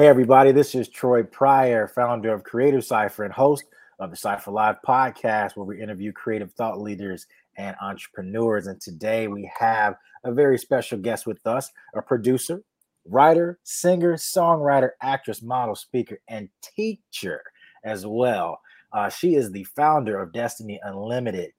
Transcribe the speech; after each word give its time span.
Hey, 0.00 0.08
everybody, 0.08 0.50
this 0.50 0.74
is 0.74 0.88
Troy 0.88 1.22
Pryor, 1.24 1.86
founder 1.86 2.32
of 2.32 2.42
Creative 2.42 2.82
Cypher 2.82 3.24
and 3.24 3.34
host 3.34 3.64
of 3.98 4.08
the 4.08 4.16
Cypher 4.16 4.50
Live 4.50 4.76
podcast, 4.80 5.56
where 5.58 5.66
we 5.66 5.78
interview 5.78 6.10
creative 6.10 6.50
thought 6.54 6.80
leaders 6.80 7.26
and 7.58 7.76
entrepreneurs. 7.82 8.66
And 8.66 8.80
today 8.80 9.28
we 9.28 9.52
have 9.58 9.96
a 10.24 10.32
very 10.32 10.56
special 10.56 10.96
guest 10.96 11.26
with 11.26 11.46
us, 11.46 11.70
a 11.94 12.00
producer, 12.00 12.62
writer, 13.04 13.58
singer, 13.62 14.14
songwriter, 14.14 14.92
actress, 15.02 15.42
model, 15.42 15.74
speaker, 15.74 16.18
and 16.28 16.48
teacher 16.62 17.42
as 17.84 18.06
well. 18.06 18.58
Uh, 18.94 19.10
she 19.10 19.34
is 19.34 19.50
the 19.50 19.64
founder 19.64 20.18
of 20.18 20.32
Destiny 20.32 20.80
Unlimited 20.82 21.52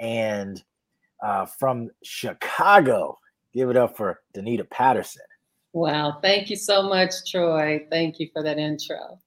and 0.00 0.62
uh, 1.24 1.46
from 1.46 1.88
Chicago. 2.02 3.16
Give 3.54 3.70
it 3.70 3.76
up 3.78 3.96
for 3.96 4.20
Danita 4.34 4.68
Patterson. 4.68 5.22
Wow. 5.76 6.20
Thank 6.22 6.48
you 6.48 6.56
so 6.56 6.82
much, 6.84 7.30
Troy. 7.30 7.86
Thank 7.90 8.18
you 8.18 8.30
for 8.32 8.42
that 8.42 8.56
intro. 8.56 9.18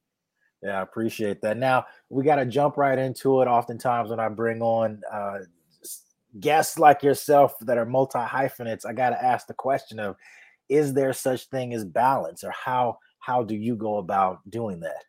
Yeah, 0.63 0.79
I 0.79 0.81
appreciate 0.81 1.43
that. 1.43 1.57
Now 1.57 1.85
we 2.09 2.23
got 2.23 2.37
to 2.37 2.45
jump 2.47 2.75
right 2.75 2.97
into 2.97 3.43
it. 3.43 3.45
Oftentimes, 3.45 4.09
when 4.09 4.19
I 4.19 4.29
bring 4.29 4.59
on 4.59 4.99
uh, 5.13 5.37
guests 6.39 6.79
like 6.79 7.03
yourself 7.03 7.53
that 7.61 7.77
are 7.77 7.85
multi 7.85 8.17
hyphenates, 8.17 8.83
I 8.83 8.93
got 8.93 9.11
to 9.11 9.23
ask 9.23 9.45
the 9.45 9.53
question 9.53 9.99
of, 9.99 10.15
is 10.69 10.91
there 10.91 11.13
such 11.13 11.45
thing 11.49 11.71
as 11.75 11.85
balance, 11.85 12.43
or 12.43 12.49
how 12.49 12.97
how 13.19 13.43
do 13.43 13.53
you 13.53 13.75
go 13.75 13.97
about 13.97 14.39
doing 14.49 14.79
that? 14.79 15.03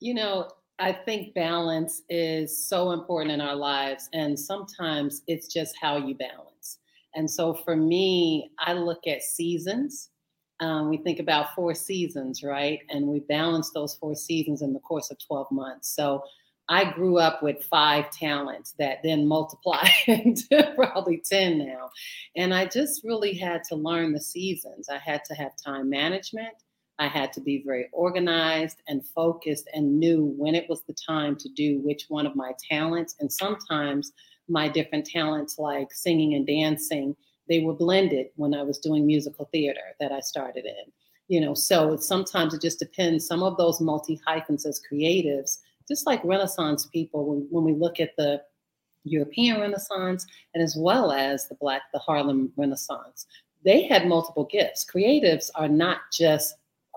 You 0.00 0.12
know, 0.12 0.50
I 0.78 0.92
think 0.92 1.32
balance 1.32 2.02
is 2.10 2.68
so 2.68 2.90
important 2.90 3.32
in 3.32 3.40
our 3.40 3.56
lives, 3.56 4.10
and 4.12 4.38
sometimes 4.38 5.22
it's 5.28 5.50
just 5.50 5.74
how 5.80 5.96
you 5.96 6.14
balance. 6.14 6.78
And 7.14 7.30
so 7.30 7.54
for 7.54 7.74
me, 7.74 8.50
I 8.58 8.74
look 8.74 9.06
at 9.06 9.22
seasons 9.22 10.10
um, 10.60 10.88
we 10.88 10.96
think 10.98 11.18
about 11.18 11.54
four 11.54 11.74
seasons, 11.74 12.42
right? 12.42 12.80
And 12.88 13.06
we 13.06 13.20
balance 13.20 13.70
those 13.70 13.94
four 13.94 14.14
seasons 14.14 14.62
in 14.62 14.72
the 14.72 14.80
course 14.80 15.10
of 15.10 15.18
12 15.26 15.50
months. 15.50 15.94
So 15.94 16.22
I 16.68 16.90
grew 16.90 17.18
up 17.18 17.42
with 17.42 17.64
five 17.64 18.10
talents 18.10 18.74
that 18.78 18.98
then 19.04 19.28
multiply 19.28 19.86
into 20.06 20.72
probably 20.76 21.22
10 21.24 21.58
now. 21.58 21.90
And 22.34 22.52
I 22.52 22.66
just 22.66 23.04
really 23.04 23.34
had 23.34 23.62
to 23.64 23.76
learn 23.76 24.12
the 24.12 24.20
seasons. 24.20 24.88
I 24.88 24.98
had 24.98 25.24
to 25.26 25.34
have 25.34 25.52
time 25.62 25.88
management. 25.88 26.54
I 26.98 27.08
had 27.08 27.32
to 27.34 27.40
be 27.40 27.62
very 27.64 27.88
organized 27.92 28.82
and 28.88 29.06
focused 29.06 29.68
and 29.74 30.00
knew 30.00 30.34
when 30.38 30.54
it 30.54 30.68
was 30.68 30.82
the 30.84 30.96
time 31.06 31.36
to 31.36 31.48
do 31.50 31.80
which 31.80 32.06
one 32.08 32.26
of 32.26 32.34
my 32.34 32.52
talents. 32.70 33.14
And 33.20 33.30
sometimes 33.30 34.12
my 34.48 34.68
different 34.68 35.06
talents, 35.06 35.58
like 35.58 35.92
singing 35.92 36.34
and 36.34 36.46
dancing, 36.46 37.14
they 37.48 37.60
were 37.60 37.74
blended 37.74 38.28
when 38.36 38.54
I 38.54 38.62
was 38.62 38.78
doing 38.78 39.06
musical 39.06 39.48
theater 39.52 39.80
that 40.00 40.12
I 40.12 40.20
started 40.20 40.64
in. 40.64 40.92
You 41.28 41.40
know, 41.40 41.54
so 41.54 41.96
sometimes 41.96 42.54
it 42.54 42.62
just 42.62 42.78
depends. 42.78 43.26
Some 43.26 43.42
of 43.42 43.56
those 43.56 43.80
multi 43.80 44.20
hyphens 44.26 44.64
as 44.64 44.80
creatives, 44.90 45.58
just 45.88 46.06
like 46.06 46.24
Renaissance 46.24 46.86
people, 46.86 47.26
when, 47.26 47.46
when 47.50 47.64
we 47.64 47.72
look 47.72 47.98
at 47.98 48.16
the 48.16 48.42
European 49.04 49.60
Renaissance 49.60 50.26
and 50.54 50.62
as 50.62 50.76
well 50.76 51.12
as 51.12 51.48
the 51.48 51.56
Black, 51.56 51.82
the 51.92 51.98
Harlem 51.98 52.52
Renaissance, 52.56 53.26
they 53.64 53.82
had 53.82 54.06
multiple 54.06 54.44
gifts. 54.44 54.84
Creatives 54.84 55.50
are 55.56 55.68
not 55.68 55.98
just 56.12 56.54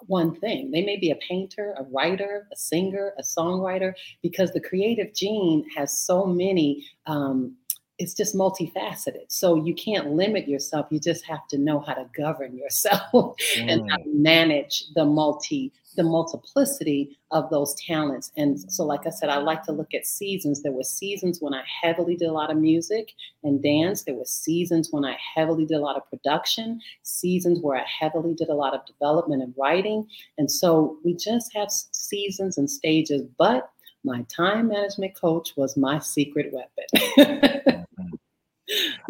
one 0.08 0.36
thing. 0.36 0.72
They 0.72 0.84
may 0.84 0.98
be 0.98 1.12
a 1.12 1.16
painter, 1.16 1.76
a 1.78 1.84
writer, 1.84 2.48
a 2.52 2.56
singer, 2.56 3.14
a 3.18 3.24
songwriter, 3.24 3.94
because 4.22 4.52
the 4.52 4.62
creative 4.62 5.14
gene 5.14 5.66
has 5.76 6.00
so 6.00 6.26
many 6.26 6.86
um, 7.06 7.56
it's 8.00 8.14
just 8.14 8.34
multifaceted. 8.34 9.26
So 9.28 9.56
you 9.64 9.76
can't 9.76 10.12
limit 10.12 10.48
yourself. 10.48 10.88
You 10.90 11.00
just 11.00 11.26
have 11.26 11.46
to 11.50 11.58
know 11.58 11.82
how 11.82 11.94
to 11.94 12.06
govern 12.16 12.58
yourself 12.58 13.12
mm. 13.14 13.34
and 13.68 13.92
how 13.92 13.98
to 13.98 14.08
manage 14.08 14.86
the 14.96 15.04
multi, 15.04 15.74
the 15.98 16.04
multiplicity 16.04 17.18
of 17.32 17.50
those 17.50 17.76
talents. 17.76 18.32
And 18.38 18.58
so, 18.72 18.86
like 18.86 19.06
I 19.06 19.10
said, 19.10 19.30
I 19.30 19.40
like 19.40 19.64
to 19.64 19.74
look 19.74 19.94
at 19.94 20.08
seasons. 20.08 20.64
There 20.64 20.72
were 20.72 20.84
seasons 20.84 21.40
when 21.42 21.54
I 21.54 21.62
heavily 21.82 22.16
did 22.16 22.30
a 22.30 22.34
lot 22.34 22.50
of 22.50 22.58
music 22.58 23.12
and 23.44 23.62
dance. 23.62 24.04
There 24.04 24.16
were 24.16 24.26
seasons 24.26 24.88
when 24.92 25.04
I 25.04 25.18
heavily 25.36 25.66
did 25.66 25.76
a 25.76 25.82
lot 25.82 25.98
of 25.98 26.10
production, 26.10 26.80
seasons 27.04 27.60
where 27.62 27.78
I 27.78 27.86
heavily 28.00 28.34
did 28.34 28.48
a 28.48 28.56
lot 28.56 28.74
of 28.74 28.86
development 28.86 29.44
and 29.44 29.54
writing. 29.58 30.08
And 30.38 30.50
so 30.50 30.98
we 31.04 31.16
just 31.16 31.54
have 31.54 31.70
seasons 31.70 32.58
and 32.58 32.72
stages, 32.72 33.24
but 33.38 33.70
my 34.06 34.26
time 34.34 34.70
management 34.70 35.20
coach 35.20 35.52
was 35.58 35.76
my 35.76 36.00
secret 36.00 36.54
weapon. 36.54 37.86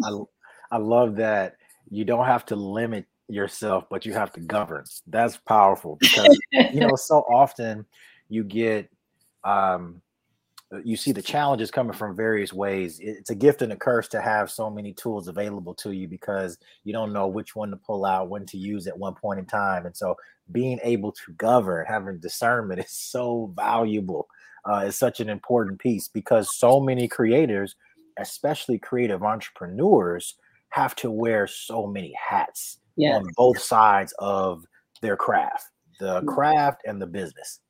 I 0.04 0.20
I 0.72 0.78
love 0.78 1.16
that 1.16 1.56
you 1.90 2.04
don't 2.04 2.26
have 2.26 2.46
to 2.46 2.56
limit 2.56 3.06
yourself, 3.28 3.84
but 3.90 4.04
you 4.06 4.12
have 4.12 4.32
to 4.32 4.40
govern. 4.40 4.84
That's 5.06 5.36
powerful 5.36 5.96
because 6.00 6.38
you 6.52 6.80
know 6.80 6.96
so 6.96 7.24
often 7.32 7.86
you 8.28 8.44
get 8.44 8.88
um 9.44 10.02
you 10.84 10.96
see 10.96 11.10
the 11.10 11.22
challenges 11.22 11.70
coming 11.70 11.92
from 11.92 12.14
various 12.14 12.52
ways. 12.52 13.00
It's 13.02 13.30
a 13.30 13.34
gift 13.34 13.62
and 13.62 13.72
a 13.72 13.76
curse 13.76 14.06
to 14.08 14.20
have 14.20 14.50
so 14.50 14.70
many 14.70 14.92
tools 14.92 15.26
available 15.26 15.74
to 15.74 15.90
you 15.90 16.06
because 16.06 16.58
you 16.84 16.92
don't 16.92 17.12
know 17.12 17.26
which 17.26 17.56
one 17.56 17.70
to 17.70 17.76
pull 17.76 18.04
out, 18.04 18.28
when 18.28 18.46
to 18.46 18.56
use 18.56 18.86
at 18.86 18.96
one 18.96 19.14
point 19.14 19.40
in 19.40 19.46
time. 19.46 19.84
And 19.84 19.96
so 19.96 20.16
being 20.52 20.78
able 20.84 21.10
to 21.10 21.32
govern, 21.32 21.86
having 21.88 22.18
discernment 22.20 22.80
is 22.80 22.92
so 22.92 23.52
valuable. 23.56 24.28
Uh, 24.70 24.84
is 24.88 24.96
such 24.98 25.20
an 25.20 25.30
important 25.30 25.78
piece 25.80 26.06
because 26.06 26.58
so 26.58 26.80
many 26.80 27.08
creators 27.08 27.76
especially 28.20 28.78
creative 28.78 29.22
entrepreneurs, 29.22 30.36
have 30.70 30.94
to 30.96 31.10
wear 31.10 31.46
so 31.46 31.86
many 31.86 32.14
hats 32.14 32.78
yes. 32.96 33.16
on 33.16 33.26
both 33.36 33.58
sides 33.58 34.14
of 34.18 34.64
their 35.02 35.16
craft, 35.16 35.66
the 35.98 36.20
mm-hmm. 36.20 36.28
craft 36.28 36.82
and 36.86 37.00
the 37.00 37.06
business. 37.06 37.60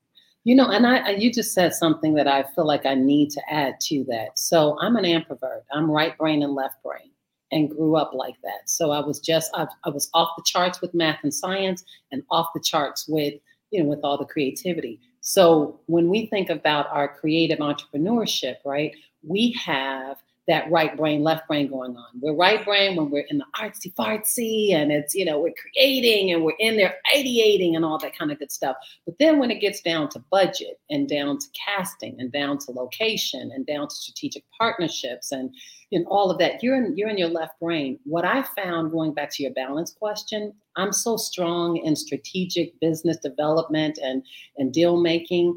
You 0.44 0.55
know, 0.55 0.71
and 0.71 0.87
I, 0.87 1.11
you 1.11 1.31
just 1.31 1.53
said 1.53 1.75
something 1.75 2.15
that 2.15 2.27
I 2.27 2.44
feel 2.55 2.66
like 2.66 2.87
I 2.87 2.94
need 2.94 3.31
to 3.33 3.43
add 3.53 3.78
to 3.83 4.05
that. 4.09 4.38
So 4.38 4.78
I'm 4.81 4.97
an 4.97 5.05
ambivert. 5.05 5.62
I'm 5.72 5.91
right 5.91 6.16
brain 6.16 6.43
and 6.43 6.55
left 6.55 6.82
brain, 6.82 7.11
and 7.53 7.69
grew 7.69 7.97
up 7.97 8.12
like 8.15 8.37
that. 8.43 8.71
So 8.71 8.91
I 8.91 9.00
was 9.00 9.21
just 9.21 9.50
I, 9.55 9.67
I 9.84 9.91
was 9.91 10.09
off 10.15 10.31
the 10.38 10.43
charts 10.47 10.81
with 10.81 10.94
math 10.94 11.19
and 11.22 11.32
science, 11.32 11.84
and 12.11 12.22
off 12.31 12.49
the 12.55 12.61
charts 12.61 13.06
with 13.06 13.34
you 13.71 13.82
know 13.82 13.88
with 13.91 14.00
all 14.03 14.17
the 14.17 14.25
creativity. 14.25 14.99
So 15.21 15.78
when 15.87 16.09
we 16.09 16.27
think 16.27 16.49
about 16.49 16.87
our 16.91 17.06
creative 17.06 17.59
entrepreneurship, 17.59 18.56
right, 18.65 18.94
we 19.22 19.53
have 19.62 20.17
that 20.50 20.69
right 20.69 20.97
brain, 20.97 21.22
left 21.22 21.47
brain 21.47 21.69
going 21.69 21.97
on. 21.97 22.06
We're 22.21 22.34
right 22.34 22.65
brain 22.65 22.97
when 22.97 23.09
we're 23.09 23.27
in 23.31 23.38
the 23.38 23.44
artsy 23.56 23.94
fartsy 23.94 24.75
and 24.75 24.91
it's, 24.91 25.15
you 25.15 25.25
know, 25.25 25.38
we're 25.38 25.55
creating 25.55 26.33
and 26.33 26.43
we're 26.43 26.56
in 26.59 26.77
there 26.77 26.97
ideating 27.15 27.77
and 27.77 27.84
all 27.84 27.99
that 28.00 28.19
kind 28.19 28.33
of 28.33 28.41
good 28.41 28.50
stuff. 28.50 28.77
But 29.06 29.15
then 29.21 29.38
when 29.38 29.53
it 29.53 29.61
gets 29.61 29.81
down 29.81 30.09
to 30.11 30.25
budget 30.28 30.81
and 30.91 31.09
down 31.09 31.38
to 31.38 31.47
casting 31.66 32.21
and 32.21 32.33
down 32.33 32.59
to 32.59 32.72
location 32.72 33.53
and 33.55 33.65
down 33.65 33.87
to 33.87 33.94
strategic 33.94 34.43
partnerships 34.59 35.31
and 35.31 35.55
and 35.93 36.06
all 36.09 36.31
of 36.31 36.38
that, 36.38 36.62
you're 36.65 36.77
in 36.77 36.97
you're 36.97 37.09
in 37.09 37.19
your 37.19 37.28
left 37.28 37.59
brain. 37.61 38.00
What 38.03 38.25
I 38.25 38.43
found 38.43 38.91
going 38.91 39.15
back 39.15 39.31
to 39.34 39.44
your 39.44 39.53
balance 39.53 39.93
question, 39.93 40.53
I'm 40.77 40.93
so 40.93 41.17
strong 41.17 41.77
in 41.77 41.94
strategic 41.94 42.78
business 42.81 43.19
development 43.19 44.00
and 44.03 44.25
and 44.59 44.72
deal 44.72 45.00
making 45.00 45.56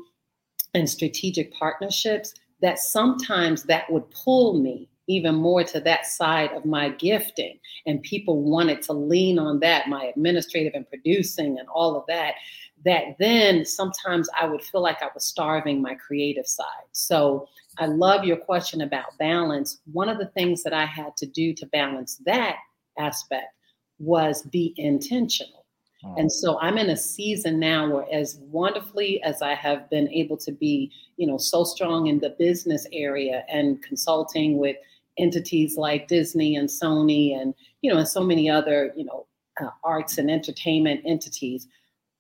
and 0.76 0.88
strategic 0.88 1.52
partnerships 1.54 2.34
that 2.64 2.80
sometimes 2.80 3.64
that 3.64 3.92
would 3.92 4.10
pull 4.10 4.60
me 4.60 4.90
even 5.08 5.36
more 5.36 5.66
to 5.66 5.82
that 5.82 6.06
side 6.06 6.50
of 6.54 6.64
my 6.64 6.90
gifting. 6.90 7.60
And 7.86 8.02
people 8.02 8.42
wanted 8.42 8.82
to 8.84 8.94
lean 8.94 9.38
on 9.38 9.60
that, 9.60 9.90
my 9.90 10.06
administrative 10.06 10.72
and 10.74 10.88
producing 10.88 11.60
and 11.60 11.68
all 11.68 11.98
of 11.98 12.06
that, 12.08 12.36
that 12.86 13.18
then 13.20 13.66
sometimes 13.66 14.30
I 14.40 14.46
would 14.46 14.64
feel 14.64 14.82
like 14.82 15.02
I 15.02 15.10
was 15.14 15.26
starving 15.26 15.82
my 15.82 15.96
creative 15.96 16.48
side. 16.48 16.88
So 16.94 17.50
I 17.80 17.88
love 17.88 18.24
your 18.24 18.38
question 18.38 18.82
about 18.82 19.18
balance. 19.20 19.80
One 19.92 20.08
of 20.08 20.18
the 20.18 20.28
things 20.28 20.64
that 20.64 20.74
I 20.74 20.86
had 20.86 21.18
to 21.18 21.26
do 21.26 21.54
to 21.56 21.66
balance 21.68 22.22
that 22.26 22.56
aspect 22.98 23.54
was 24.00 24.44
be 24.44 24.74
intentional. 24.78 25.63
And 26.18 26.32
so 26.32 26.60
I'm 26.60 26.78
in 26.78 26.90
a 26.90 26.98
season 26.98 27.60
now 27.60 27.90
where, 27.90 28.06
as 28.12 28.40
wonderfully 28.52 29.22
as 29.24 29.42
I 29.42 29.56
have 29.56 29.90
been 29.90 30.10
able 30.10 30.38
to 30.38 30.52
be, 30.52 30.92
you 31.18 31.26
know, 31.26 31.38
so 31.38 31.64
strong 31.64 32.08
in 32.08 32.20
the 32.20 32.36
business 32.38 32.86
area 32.92 33.44
and 33.50 33.82
consulting 33.82 34.58
with 34.58 34.76
entities 35.18 35.78
like 35.78 36.08
Disney 36.08 36.56
and 36.56 36.68
Sony 36.68 37.40
and, 37.40 37.54
you 37.82 37.92
know, 37.92 38.00
and 38.00 38.08
so 38.08 38.24
many 38.24 38.50
other, 38.50 38.94
you 38.96 39.06
know, 39.06 39.28
uh, 39.62 39.70
arts 39.84 40.18
and 40.18 40.30
entertainment 40.30 41.02
entities, 41.06 41.68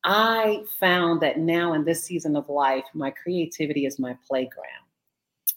I 0.03 0.63
found 0.79 1.21
that 1.21 1.39
now 1.39 1.73
in 1.73 1.85
this 1.85 2.03
season 2.03 2.35
of 2.35 2.49
life, 2.49 2.83
my 2.93 3.11
creativity 3.11 3.85
is 3.85 3.99
my 3.99 4.17
playground. 4.27 4.67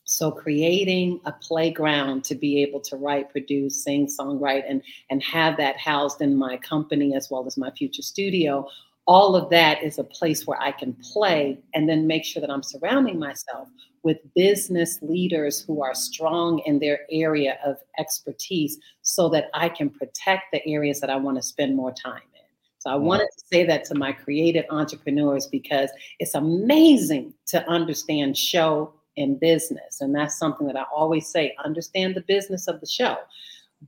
So 0.09 0.31
creating 0.31 1.21
a 1.25 1.33
playground 1.33 2.23
to 2.25 2.37
be 2.37 2.63
able 2.63 2.81
to 2.83 2.97
write, 2.97 3.29
produce, 3.29 3.83
sing, 3.83 4.07
songwrite, 4.07 4.63
and 4.69 4.81
and 5.11 5.21
have 5.23 5.57
that 5.57 5.77
housed 5.79 6.23
in 6.23 6.37
my 6.37 6.57
company 6.59 7.15
as 7.15 7.29
well 7.29 7.45
as 7.47 7.57
my 7.57 7.73
future 7.73 8.03
studio, 8.03 8.69
all 9.07 9.35
of 9.35 9.51
that 9.51 9.83
is 9.83 9.99
a 9.99 10.05
place 10.05 10.47
where 10.47 10.61
I 10.63 10.71
can 10.71 10.93
play 10.95 11.59
and 11.75 11.89
then 11.89 12.07
make 12.07 12.25
sure 12.25 12.41
that 12.41 12.51
I'm 12.51 12.63
surrounding 12.63 13.19
myself 13.19 13.69
with 14.05 14.19
business 14.37 15.01
leaders 15.03 15.61
who 15.61 15.83
are 15.83 15.95
strong 15.95 16.61
in 16.61 16.79
their 16.79 17.01
area 17.11 17.59
of 17.65 17.77
expertise 17.99 18.79
so 19.03 19.29
that 19.31 19.47
I 19.55 19.69
can 19.69 19.91
protect 19.91 20.45
the 20.53 20.65
areas 20.69 21.01
that 21.01 21.11
I 21.11 21.17
want 21.17 21.37
to 21.39 21.43
spend 21.43 21.75
more 21.75 21.93
time 21.93 22.23
in. 22.35 22.43
So 22.79 22.91
I 22.91 22.95
mm. 22.95 23.01
wanted 23.01 23.29
to 23.37 23.45
say 23.47 23.65
that 23.67 23.85
to 23.87 23.97
my 23.97 24.13
creative 24.13 24.65
entrepreneurs 24.71 25.49
because 25.49 25.91
it's 26.21 26.35
amazing 26.35 27.35
to 27.47 27.69
understand 27.69 28.37
show 28.37 28.93
and 29.17 29.41
business. 29.41 30.01
And 30.01 30.15
that's 30.15 30.39
something 30.39 30.67
that 30.67 30.77
I 30.77 30.85
always 30.95 31.29
say 31.29 31.55
understand 31.65 32.15
the 32.15 32.23
business 32.23 32.69
of 32.69 32.81
the 32.81 32.87
show. 32.87 33.17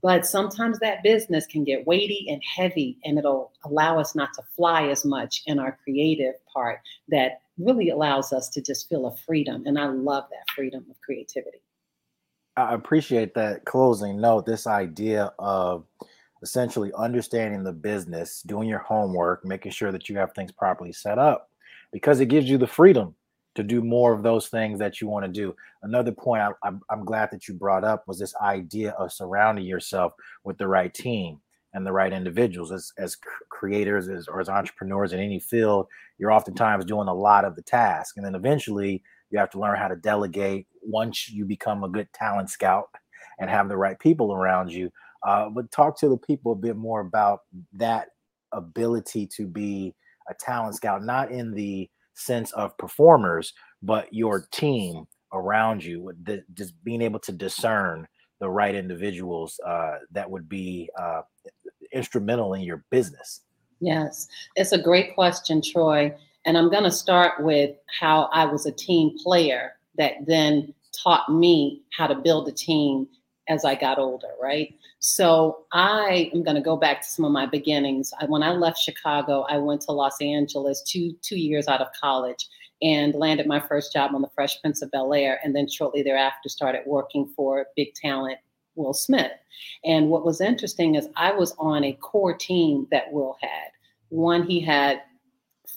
But 0.01 0.25
sometimes 0.25 0.79
that 0.79 1.03
business 1.03 1.47
can 1.47 1.63
get 1.63 1.87
weighty 1.87 2.27
and 2.29 2.41
heavy, 2.43 2.99
and 3.03 3.17
it'll 3.17 3.51
allow 3.65 3.99
us 3.99 4.15
not 4.15 4.29
to 4.35 4.43
fly 4.55 4.87
as 4.87 5.03
much 5.03 5.41
in 5.47 5.59
our 5.59 5.77
creative 5.83 6.35
part 6.53 6.79
that 7.07 7.41
really 7.57 7.89
allows 7.89 8.31
us 8.31 8.49
to 8.49 8.61
just 8.61 8.87
feel 8.87 9.07
a 9.07 9.17
freedom. 9.17 9.63
And 9.65 9.79
I 9.79 9.87
love 9.87 10.25
that 10.29 10.53
freedom 10.55 10.85
of 10.89 11.01
creativity. 11.01 11.61
I 12.55 12.73
appreciate 12.73 13.33
that 13.35 13.65
closing 13.65 14.21
note, 14.21 14.45
this 14.45 14.67
idea 14.67 15.33
of 15.39 15.85
essentially 16.43 16.91
understanding 16.97 17.63
the 17.63 17.73
business, 17.73 18.43
doing 18.43 18.69
your 18.69 18.79
homework, 18.79 19.43
making 19.43 19.71
sure 19.71 19.91
that 19.91 20.07
you 20.07 20.17
have 20.17 20.33
things 20.33 20.51
properly 20.51 20.93
set 20.93 21.17
up 21.17 21.49
because 21.91 22.19
it 22.19 22.27
gives 22.27 22.49
you 22.49 22.57
the 22.57 22.67
freedom 22.67 23.15
to 23.59 23.63
do 23.63 23.81
more 23.81 24.13
of 24.13 24.23
those 24.23 24.47
things 24.47 24.79
that 24.79 25.01
you 25.01 25.07
want 25.07 25.25
to 25.25 25.31
do. 25.31 25.53
Another 25.83 26.13
point 26.13 26.41
I, 26.41 26.67
am 26.67 26.81
I'm 26.89 27.03
glad 27.03 27.29
that 27.31 27.47
you 27.47 27.53
brought 27.53 27.83
up 27.83 28.07
was 28.07 28.17
this 28.17 28.33
idea 28.37 28.91
of 28.91 29.11
surrounding 29.11 29.65
yourself 29.65 30.13
with 30.45 30.57
the 30.57 30.67
right 30.67 30.93
team 30.93 31.41
and 31.73 31.85
the 31.85 31.91
right 31.91 32.13
individuals. 32.13 32.71
As, 32.71 32.93
as 32.97 33.17
creators 33.49 34.07
as, 34.07 34.29
or 34.29 34.39
as 34.39 34.47
entrepreneurs 34.47 35.11
in 35.11 35.19
any 35.19 35.39
field, 35.39 35.87
you're 36.17 36.31
oftentimes 36.31 36.85
doing 36.85 37.09
a 37.09 37.13
lot 37.13 37.43
of 37.43 37.57
the 37.57 37.61
task. 37.61 38.15
And 38.15 38.25
then 38.25 38.33
eventually 38.33 39.03
you 39.29 39.37
have 39.37 39.49
to 39.51 39.59
learn 39.59 39.77
how 39.77 39.89
to 39.89 39.97
delegate 39.97 40.65
once 40.81 41.29
you 41.29 41.43
become 41.43 41.83
a 41.83 41.89
good 41.89 42.07
talent 42.13 42.49
scout 42.49 42.87
and 43.39 43.49
have 43.49 43.67
the 43.67 43.77
right 43.77 43.99
people 43.99 44.33
around 44.33 44.71
you. 44.71 44.89
Uh, 45.27 45.49
but 45.49 45.69
talk 45.69 45.99
to 45.99 46.07
the 46.07 46.17
people 46.17 46.53
a 46.53 46.55
bit 46.55 46.77
more 46.77 47.01
about 47.01 47.41
that 47.73 48.07
ability 48.53 49.27
to 49.35 49.45
be 49.45 49.93
a 50.29 50.33
talent 50.33 50.75
scout, 50.75 51.03
not 51.03 51.29
in 51.29 51.53
the 51.53 51.89
sense 52.19 52.51
of 52.53 52.77
performers, 52.77 53.53
but 53.81 54.13
your 54.13 54.47
team 54.51 55.07
around 55.33 55.83
you, 55.83 56.11
the, 56.23 56.43
just 56.53 56.73
being 56.83 57.01
able 57.01 57.19
to 57.19 57.31
discern 57.31 58.07
the 58.39 58.49
right 58.49 58.75
individuals 58.75 59.59
uh, 59.65 59.97
that 60.11 60.29
would 60.29 60.47
be 60.47 60.89
uh, 60.99 61.21
instrumental 61.91 62.53
in 62.53 62.61
your 62.61 62.83
business. 62.89 63.41
Yes, 63.79 64.27
it's 64.55 64.71
a 64.71 64.81
great 64.81 65.15
question, 65.15 65.61
Troy. 65.61 66.13
And 66.45 66.57
I'm 66.57 66.69
going 66.69 66.83
to 66.83 66.91
start 66.91 67.43
with 67.43 67.75
how 67.99 68.29
I 68.33 68.45
was 68.45 68.65
a 68.65 68.71
team 68.71 69.15
player 69.21 69.73
that 69.97 70.13
then 70.25 70.73
taught 70.91 71.31
me 71.31 71.81
how 71.95 72.07
to 72.07 72.15
build 72.15 72.47
a 72.47 72.51
team 72.51 73.07
as 73.49 73.65
I 73.65 73.75
got 73.75 73.97
older, 73.97 74.29
right? 74.41 74.73
So 74.99 75.65
I 75.73 76.29
am 76.33 76.43
going 76.43 76.55
to 76.55 76.61
go 76.61 76.77
back 76.77 77.01
to 77.01 77.07
some 77.07 77.25
of 77.25 77.31
my 77.31 77.45
beginnings. 77.45 78.13
I, 78.19 78.25
when 78.25 78.43
I 78.43 78.51
left 78.51 78.77
Chicago, 78.77 79.45
I 79.49 79.57
went 79.57 79.81
to 79.81 79.91
Los 79.91 80.21
Angeles 80.21 80.83
two 80.83 81.13
two 81.21 81.37
years 81.37 81.67
out 81.67 81.81
of 81.81 81.87
college 81.99 82.47
and 82.81 83.13
landed 83.15 83.47
my 83.47 83.59
first 83.59 83.91
job 83.91 84.15
on 84.15 84.21
the 84.21 84.29
Fresh 84.29 84.61
Prince 84.61 84.81
of 84.81 84.91
Bel 84.91 85.13
Air, 85.13 85.39
and 85.43 85.53
then 85.53 85.67
shortly 85.67 86.01
thereafter 86.01 86.47
started 86.47 86.83
working 86.85 87.29
for 87.35 87.65
big 87.75 87.93
talent 87.95 88.37
Will 88.75 88.93
Smith. 88.93 89.31
And 89.83 90.09
what 90.09 90.25
was 90.25 90.39
interesting 90.39 90.95
is 90.95 91.09
I 91.17 91.33
was 91.33 91.53
on 91.59 91.83
a 91.83 91.93
core 91.93 92.33
team 92.33 92.87
that 92.91 93.11
Will 93.11 93.35
had. 93.41 93.71
One, 94.09 94.43
he 94.43 94.61
had 94.61 95.01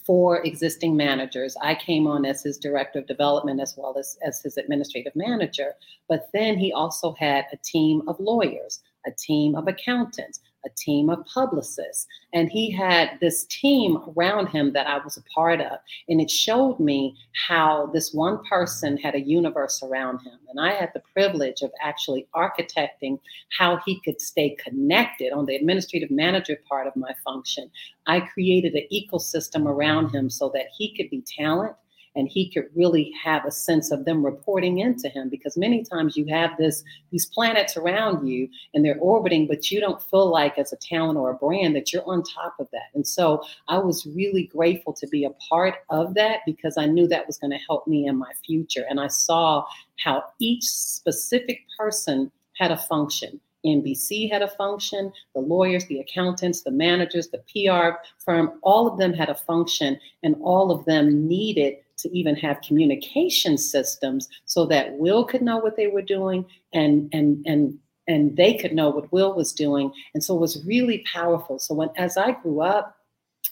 four 0.05 0.43
existing 0.43 0.95
managers. 0.95 1.55
I 1.61 1.75
came 1.75 2.07
on 2.07 2.25
as 2.25 2.43
his 2.43 2.57
director 2.57 2.99
of 2.99 3.07
development 3.07 3.61
as 3.61 3.75
well 3.77 3.97
as, 3.97 4.17
as 4.25 4.41
his 4.41 4.57
administrative 4.57 5.15
manager. 5.15 5.73
But 6.09 6.29
then 6.33 6.57
he 6.57 6.71
also 6.71 7.13
had 7.13 7.45
a 7.51 7.57
team 7.57 8.01
of 8.07 8.19
lawyers, 8.19 8.81
a 9.05 9.11
team 9.11 9.55
of 9.55 9.67
accountants, 9.67 10.41
a 10.65 10.69
team 10.77 11.09
of 11.09 11.25
publicists. 11.25 12.07
And 12.33 12.49
he 12.49 12.71
had 12.71 13.17
this 13.21 13.45
team 13.45 13.97
around 14.15 14.47
him 14.47 14.73
that 14.73 14.87
I 14.87 14.97
was 15.03 15.17
a 15.17 15.23
part 15.35 15.61
of. 15.61 15.79
And 16.07 16.21
it 16.21 16.31
showed 16.31 16.79
me 16.79 17.15
how 17.47 17.89
this 17.93 18.13
one 18.13 18.43
person 18.45 18.97
had 18.97 19.15
a 19.15 19.21
universe 19.21 19.81
around 19.83 20.19
him. 20.19 20.39
And 20.49 20.59
I 20.59 20.73
had 20.73 20.91
the 20.93 21.03
privilege 21.13 21.61
of 21.61 21.71
actually 21.81 22.27
architecting 22.35 23.19
how 23.57 23.79
he 23.85 23.99
could 24.01 24.21
stay 24.21 24.55
connected 24.63 25.33
on 25.33 25.45
the 25.45 25.55
administrative 25.55 26.11
manager 26.11 26.57
part 26.67 26.87
of 26.87 26.95
my 26.95 27.13
function. 27.23 27.69
I 28.07 28.21
created 28.21 28.73
an 28.73 28.87
ecosystem 28.91 29.65
around 29.65 30.09
him 30.09 30.29
so 30.29 30.49
that 30.53 30.67
he 30.77 30.95
could 30.95 31.09
be 31.09 31.21
talent 31.21 31.75
and 32.15 32.27
he 32.27 32.49
could 32.49 32.65
really 32.75 33.11
have 33.23 33.45
a 33.45 33.51
sense 33.51 33.91
of 33.91 34.05
them 34.05 34.23
reporting 34.23 34.79
into 34.79 35.09
him 35.09 35.29
because 35.29 35.57
many 35.57 35.83
times 35.83 36.15
you 36.15 36.25
have 36.25 36.51
this 36.57 36.83
these 37.11 37.25
planets 37.25 37.77
around 37.77 38.27
you 38.27 38.47
and 38.73 38.83
they're 38.83 38.99
orbiting 38.99 39.47
but 39.47 39.71
you 39.71 39.79
don't 39.79 40.01
feel 40.01 40.29
like 40.29 40.57
as 40.57 40.73
a 40.73 40.77
talent 40.77 41.17
or 41.17 41.31
a 41.31 41.35
brand 41.35 41.75
that 41.75 41.91
you're 41.91 42.07
on 42.07 42.23
top 42.23 42.55
of 42.59 42.67
that. 42.71 42.89
And 42.93 43.07
so 43.07 43.43
i 43.67 43.77
was 43.77 44.05
really 44.05 44.43
grateful 44.43 44.93
to 44.93 45.07
be 45.07 45.25
a 45.25 45.31
part 45.49 45.75
of 45.89 46.13
that 46.15 46.39
because 46.45 46.77
i 46.77 46.85
knew 46.85 47.07
that 47.07 47.27
was 47.27 47.37
going 47.37 47.51
to 47.51 47.57
help 47.57 47.87
me 47.87 48.07
in 48.07 48.17
my 48.17 48.31
future. 48.45 48.85
And 48.89 48.99
i 48.99 49.07
saw 49.07 49.65
how 50.03 50.23
each 50.39 50.63
specific 50.63 51.61
person 51.77 52.31
had 52.57 52.71
a 52.71 52.77
function. 52.77 53.39
NBC 53.65 54.29
had 54.29 54.41
a 54.41 54.47
function, 54.47 55.11
the 55.33 55.41
lawyers, 55.41 55.85
the 55.85 55.99
accountants, 55.99 56.61
the 56.61 56.71
managers, 56.71 57.29
the 57.29 57.43
PR 57.49 57.97
firm, 58.19 58.59
all 58.61 58.87
of 58.87 58.97
them 58.97 59.13
had 59.13 59.29
a 59.29 59.35
function, 59.35 59.99
and 60.21 60.35
all 60.41 60.69
of 60.69 60.83
them 60.85 61.27
needed 61.27 61.75
to 61.97 62.17
even 62.17 62.35
have 62.35 62.61
communication 62.61 63.57
systems 63.57 64.27
so 64.45 64.65
that 64.65 64.97
Will 64.97 65.23
could 65.23 65.41
know 65.41 65.57
what 65.57 65.77
they 65.77 65.87
were 65.87 66.01
doing 66.01 66.45
and 66.73 67.09
and 67.13 67.45
and 67.45 67.77
and 68.07 68.35
they 68.35 68.53
could 68.55 68.73
know 68.73 68.89
what 68.89 69.11
Will 69.13 69.33
was 69.33 69.53
doing. 69.53 69.91
And 70.13 70.23
so 70.23 70.35
it 70.35 70.41
was 70.41 70.65
really 70.65 71.05
powerful. 71.11 71.59
So 71.59 71.73
when 71.73 71.89
as 71.97 72.17
I 72.17 72.31
grew 72.31 72.61
up 72.61 72.97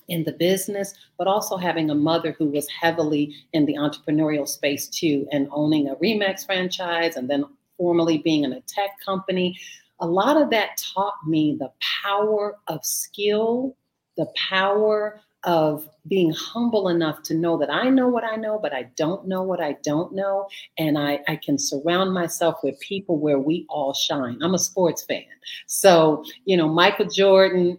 in 0.07 0.23
the 0.23 0.33
business, 0.33 0.93
but 1.17 1.27
also 1.27 1.57
having 1.57 1.89
a 1.89 1.95
mother 1.95 2.35
who 2.37 2.47
was 2.47 2.67
heavily 2.69 3.33
in 3.53 3.65
the 3.65 3.75
entrepreneurial 3.75 4.47
space 4.47 4.87
too, 4.87 5.27
and 5.31 5.47
owning 5.51 5.87
a 5.87 5.95
Remax 5.95 6.45
franchise 6.45 7.15
and 7.15 7.29
then 7.29 7.45
formally 7.77 8.17
being 8.19 8.43
in 8.43 8.53
a 8.53 8.61
tech 8.61 8.91
company. 9.03 9.57
A 9.99 10.05
lot 10.05 10.35
of 10.35 10.49
that 10.49 10.81
taught 10.93 11.13
me 11.27 11.55
the 11.59 11.71
power 12.03 12.57
of 12.67 12.83
skill, 12.83 13.75
the 14.17 14.27
power 14.49 15.21
of 15.43 15.89
being 16.07 16.31
humble 16.31 16.89
enough 16.89 17.23
to 17.23 17.33
know 17.33 17.57
that 17.57 17.71
I 17.71 17.89
know 17.89 18.07
what 18.07 18.23
I 18.23 18.35
know, 18.35 18.59
but 18.59 18.73
I 18.73 18.83
don't 18.95 19.27
know 19.27 19.41
what 19.43 19.59
I 19.59 19.77
don't 19.83 20.13
know. 20.13 20.47
And 20.77 20.97
I, 20.97 21.19
I 21.27 21.35
can 21.35 21.57
surround 21.57 22.13
myself 22.13 22.59
with 22.63 22.79
people 22.79 23.17
where 23.17 23.39
we 23.39 23.65
all 23.69 23.93
shine. 23.93 24.39
I'm 24.41 24.53
a 24.53 24.59
sports 24.59 25.03
fan. 25.03 25.23
So, 25.67 26.23
you 26.45 26.57
know, 26.57 26.67
Michael 26.67 27.07
Jordan, 27.07 27.77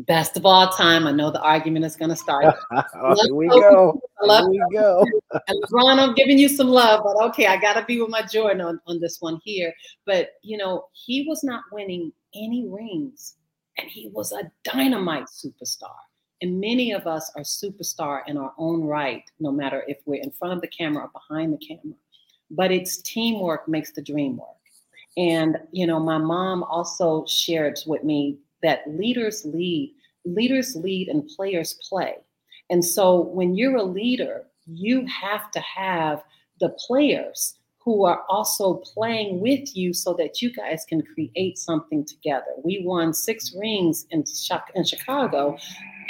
best 0.00 0.36
of 0.36 0.46
all 0.46 0.68
time. 0.68 1.06
I 1.06 1.12
know 1.12 1.30
the 1.30 1.40
argument 1.40 1.84
is 1.84 1.96
going 1.96 2.10
to 2.10 2.16
start. 2.16 2.44
here 2.72 3.34
we 3.34 3.48
go. 3.48 4.00
Here 4.24 4.48
we 4.48 4.62
go. 4.72 5.04
and 5.48 5.62
LeBron, 5.64 5.98
I'm 5.98 6.14
giving 6.14 6.38
you 6.38 6.48
some 6.48 6.68
love, 6.68 7.02
but 7.04 7.24
okay, 7.28 7.46
I 7.46 7.56
got 7.56 7.74
to 7.74 7.84
be 7.84 8.00
with 8.00 8.10
my 8.10 8.22
Jordan 8.22 8.60
on, 8.60 8.80
on 8.86 9.00
this 9.00 9.20
one 9.20 9.40
here. 9.44 9.72
But, 10.04 10.30
you 10.42 10.56
know, 10.56 10.86
he 10.92 11.26
was 11.28 11.42
not 11.42 11.62
winning 11.72 12.12
any 12.34 12.66
rings, 12.68 13.36
and 13.76 13.88
he 13.88 14.08
was 14.12 14.32
a 14.32 14.50
dynamite 14.64 15.26
superstar. 15.26 15.94
And 16.40 16.60
many 16.60 16.92
of 16.92 17.06
us 17.06 17.30
are 17.36 17.42
superstar 17.42 18.20
in 18.26 18.36
our 18.36 18.52
own 18.58 18.82
right, 18.82 19.24
no 19.40 19.50
matter 19.50 19.84
if 19.88 19.98
we're 20.06 20.22
in 20.22 20.30
front 20.30 20.54
of 20.54 20.60
the 20.60 20.68
camera 20.68 21.04
or 21.04 21.10
behind 21.12 21.52
the 21.52 21.58
camera. 21.58 21.96
But 22.50 22.70
it's 22.70 22.98
teamwork 22.98 23.68
makes 23.68 23.92
the 23.92 24.02
dream 24.02 24.36
work. 24.36 24.48
And, 25.16 25.58
you 25.72 25.86
know, 25.86 25.98
my 25.98 26.18
mom 26.18 26.62
also 26.62 27.24
shared 27.26 27.80
with 27.86 28.04
me 28.04 28.38
that 28.62 28.82
leaders 28.86 29.44
lead, 29.44 29.94
leaders 30.24 30.76
lead 30.76 31.08
and 31.08 31.28
players 31.28 31.78
play. 31.88 32.14
And 32.70 32.84
so 32.84 33.22
when 33.22 33.56
you're 33.56 33.76
a 33.76 33.82
leader, 33.82 34.44
you 34.66 35.06
have 35.06 35.50
to 35.52 35.60
have 35.60 36.22
the 36.60 36.70
players 36.86 37.57
who 37.88 38.04
are 38.04 38.22
also 38.28 38.74
playing 38.74 39.40
with 39.40 39.74
you 39.74 39.94
so 39.94 40.12
that 40.12 40.42
you 40.42 40.52
guys 40.52 40.84
can 40.86 41.00
create 41.00 41.56
something 41.56 42.04
together. 42.04 42.52
We 42.62 42.82
won 42.84 43.14
six 43.14 43.54
rings 43.58 44.06
in, 44.10 44.24
in 44.74 44.84
Chicago 44.84 45.56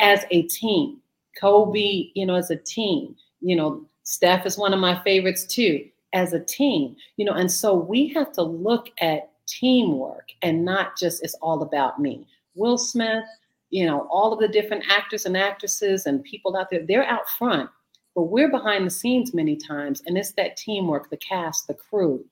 as 0.01 0.25
a 0.33 0.43
team. 0.43 0.99
Kobe, 1.41 2.11
you 2.17 2.27
know, 2.27 2.35
as 2.35 2.51
a 2.51 2.57
team. 2.57 3.15
You 3.41 3.55
know, 3.55 3.87
Steph 4.03 4.45
is 4.45 4.59
one 4.59 4.75
of 4.75 4.81
my 4.81 5.01
favorites 5.05 5.45
too, 5.45 5.85
as 6.15 6.33
a 6.33 6.41
team. 6.41 6.97
You 7.17 7.27
know, 7.27 7.35
and 7.35 7.51
so 7.51 7.77
we 7.77 8.09
have 8.09 8.33
to 8.33 8.43
look 8.43 8.89
at 9.01 9.31
teamwork 9.47 10.31
and 10.43 10.65
not 10.65 10.99
just 10.99 11.23
it's 11.23 11.35
all 11.35 11.63
about 11.63 12.01
me. 12.01 12.27
Will 12.57 12.77
Smith, 12.77 13.23
you 13.71 13.87
know, 13.87 14.09
all 14.11 14.33
of 14.33 14.41
the 14.41 14.49
different 14.49 14.83
actors 14.91 15.27
and 15.27 15.37
actresses 15.37 16.07
and 16.07 16.25
people 16.25 16.57
out 16.57 16.71
there, 16.71 16.85
they're 16.89 17.05
out 17.05 17.29
front, 17.39 17.71
but 18.19 18.33
we're 18.33 18.51
behind 18.51 18.85
the 18.85 18.91
scenes 18.91 19.33
many 19.33 19.55
times. 19.55 20.03
And 20.05 20.19
it's 20.19 20.33
that 20.33 20.57
teamwork, 20.57 21.09
the 21.09 21.17
cast, 21.19 21.69
the 21.69 21.75
crew, 21.75 22.25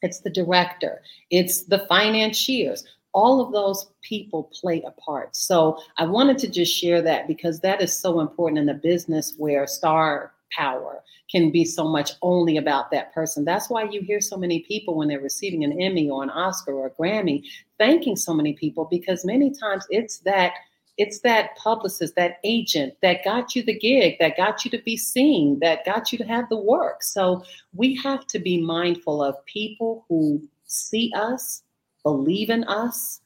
it's 0.00 0.20
the 0.20 0.30
director, 0.30 1.02
it's 1.28 1.64
the 1.64 1.84
financiers 1.88 2.84
all 3.14 3.40
of 3.40 3.52
those 3.52 3.90
people 4.02 4.50
play 4.60 4.82
a 4.82 4.90
part. 4.92 5.34
So 5.34 5.78
I 5.98 6.04
wanted 6.04 6.36
to 6.38 6.48
just 6.48 6.76
share 6.76 7.00
that 7.02 7.26
because 7.28 7.60
that 7.60 7.80
is 7.80 7.96
so 7.96 8.20
important 8.20 8.58
in 8.58 8.68
a 8.68 8.74
business 8.74 9.34
where 9.36 9.66
star 9.68 10.32
power 10.56 11.02
can 11.30 11.50
be 11.50 11.64
so 11.64 11.88
much 11.88 12.12
only 12.22 12.56
about 12.56 12.90
that 12.90 13.12
person. 13.14 13.44
That's 13.44 13.70
why 13.70 13.84
you 13.84 14.02
hear 14.02 14.20
so 14.20 14.36
many 14.36 14.60
people 14.60 14.96
when 14.96 15.08
they're 15.08 15.20
receiving 15.20 15.64
an 15.64 15.80
Emmy 15.80 16.10
or 16.10 16.22
an 16.22 16.30
Oscar 16.30 16.72
or 16.72 16.86
a 16.86 16.90
Grammy 16.90 17.44
thanking 17.78 18.16
so 18.16 18.34
many 18.34 18.52
people 18.52 18.86
because 18.90 19.24
many 19.24 19.52
times 19.52 19.84
it's 19.90 20.18
that 20.18 20.52
It's 20.96 21.20
that 21.20 21.56
publicist, 21.56 22.14
that 22.14 22.38
agent 22.44 22.94
that 23.02 23.24
got 23.24 23.56
you 23.56 23.62
the 23.62 23.78
gig, 23.78 24.16
that 24.20 24.36
got 24.36 24.64
you 24.64 24.70
to 24.70 24.78
be 24.78 24.96
seen, 24.96 25.58
that 25.60 25.84
got 25.84 26.12
you 26.12 26.18
to 26.18 26.24
have 26.24 26.48
the 26.48 26.56
work. 26.56 27.02
So 27.02 27.42
we 27.72 27.96
have 27.96 28.26
to 28.28 28.38
be 28.38 28.60
mindful 28.60 29.22
of 29.22 29.44
people 29.46 30.04
who 30.08 30.42
see 30.66 31.12
us, 31.16 31.62
believe 32.04 32.50
in 32.50 32.64
us, 32.64 33.20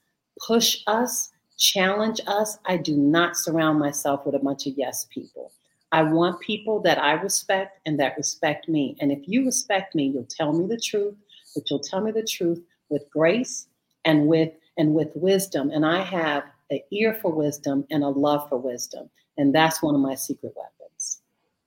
push 0.47 0.79
us, 0.87 1.31
challenge 1.59 2.21
us. 2.27 2.59
I 2.67 2.79
do 2.79 2.97
not 2.97 3.37
surround 3.37 3.79
myself 3.79 4.25
with 4.25 4.35
a 4.35 4.39
bunch 4.39 4.67
of 4.67 4.75
yes 4.77 5.07
people. 5.11 5.53
I 5.93 6.03
want 6.03 6.41
people 6.41 6.81
that 6.83 6.99
I 6.99 7.13
respect 7.13 7.81
and 7.87 7.99
that 8.01 8.17
respect 8.17 8.69
me. 8.69 8.97
And 9.01 9.11
if 9.11 9.21
you 9.27 9.45
respect 9.45 9.95
me, 9.95 10.09
you'll 10.09 10.25
tell 10.25 10.53
me 10.53 10.67
the 10.67 10.81
truth, 10.81 11.15
but 11.55 11.69
you'll 11.69 11.81
tell 11.81 12.01
me 12.01 12.13
the 12.13 12.23
truth 12.23 12.63
with 12.89 13.09
grace 13.11 13.69
and 14.05 14.27
with 14.27 14.53
and 14.77 14.95
with 14.95 15.11
wisdom. 15.15 15.71
And 15.71 15.85
I 15.85 16.03
have 16.03 16.45
an 16.71 16.81
ear 16.91 17.19
for 17.21 17.33
wisdom 17.33 17.85
and 17.91 18.03
a 18.03 18.09
love 18.09 18.49
for 18.49 18.59
wisdom. 18.59 19.09
And 19.37 19.55
that's 19.55 19.83
one 19.83 19.95
of 19.95 20.01
my 20.01 20.15
secret 20.15 20.53
weapons. 20.57 21.23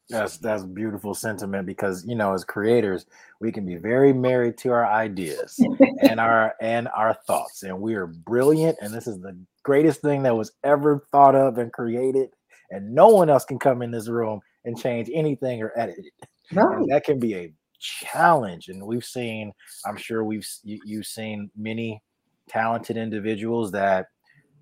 That's 0.10 0.38
that's 0.38 0.64
beautiful 0.64 1.14
sentiment 1.16 1.66
because 1.66 2.06
you 2.06 2.16
know, 2.16 2.34
as 2.34 2.44
creators, 2.44 3.06
we 3.40 3.52
can 3.52 3.66
be 3.66 3.76
very 3.76 4.12
married 4.12 4.58
to 4.60 4.72
our 4.72 4.86
ideas 4.86 5.58
and 6.02 6.20
our 6.20 6.54
and 6.60 6.90
our 6.90 7.14
thoughts. 7.14 7.64
And 7.64 7.80
we 7.80 7.96
are 7.96 8.08
brilliant. 8.08 8.78
And 8.82 8.94
this 8.94 9.08
is 9.08 9.22
the 9.22 9.38
greatest 9.64 10.02
thing 10.02 10.24
that 10.24 10.36
was 10.36 10.52
ever 10.64 11.06
thought 11.12 11.36
of 11.36 11.58
and 11.60 11.72
created 11.72 12.32
and 12.72 12.96
no 12.96 13.10
one 13.10 13.30
else 13.30 13.46
can 13.46 13.60
come 13.60 13.82
in 13.82 13.92
this 13.92 14.08
room 14.08 14.42
and 14.66 14.80
change 14.80 15.10
anything 15.14 15.62
or 15.62 15.72
edit 15.78 16.00
it. 16.00 16.28
Right. 16.54 16.86
that 16.90 17.04
can 17.06 17.20
be 17.20 17.36
a 17.36 17.54
challenge, 17.80 18.70
and 18.70 18.84
we've 18.84 19.06
seen. 19.06 19.54
I'm 19.86 19.98
sure 19.98 20.24
we've 20.24 20.48
you, 20.64 20.80
you've 20.86 21.06
seen 21.06 21.50
many 21.56 22.02
talented 22.50 22.98
individuals 22.98 23.72
that 23.72 24.08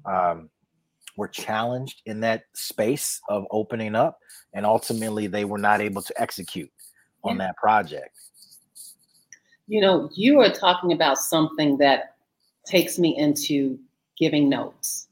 um, 0.06 0.50
were 1.16 1.28
challenged 1.28 2.02
in 2.06 2.20
that 2.22 2.44
space 2.54 3.20
of 3.30 3.46
opening 3.52 3.96
up, 3.96 4.20
and 4.54 4.66
ultimately 4.66 5.28
they 5.28 5.46
were 5.46 5.58
not 5.58 5.82
able 5.82 6.02
to 6.02 6.14
execute 6.22 6.72
on 7.24 7.38
yeah. 7.38 7.48
that 7.48 7.58
project. 7.58 8.18
You 9.68 9.82
know, 9.82 10.10
you 10.16 10.40
are 10.40 10.50
talking 10.50 10.94
about 10.94 11.18
something 11.18 11.78
that 11.78 12.16
takes 12.66 12.98
me 12.98 13.18
into 13.18 13.78
giving 14.18 14.50
notes. 14.50 15.08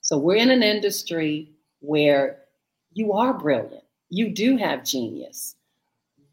So 0.00 0.16
we're 0.16 0.36
in 0.36 0.50
an 0.50 0.62
industry 0.62 1.50
where 1.80 2.38
you 2.92 3.12
are 3.12 3.34
brilliant. 3.34 3.82
You 4.08 4.30
do 4.30 4.56
have 4.56 4.84
genius. 4.84 5.56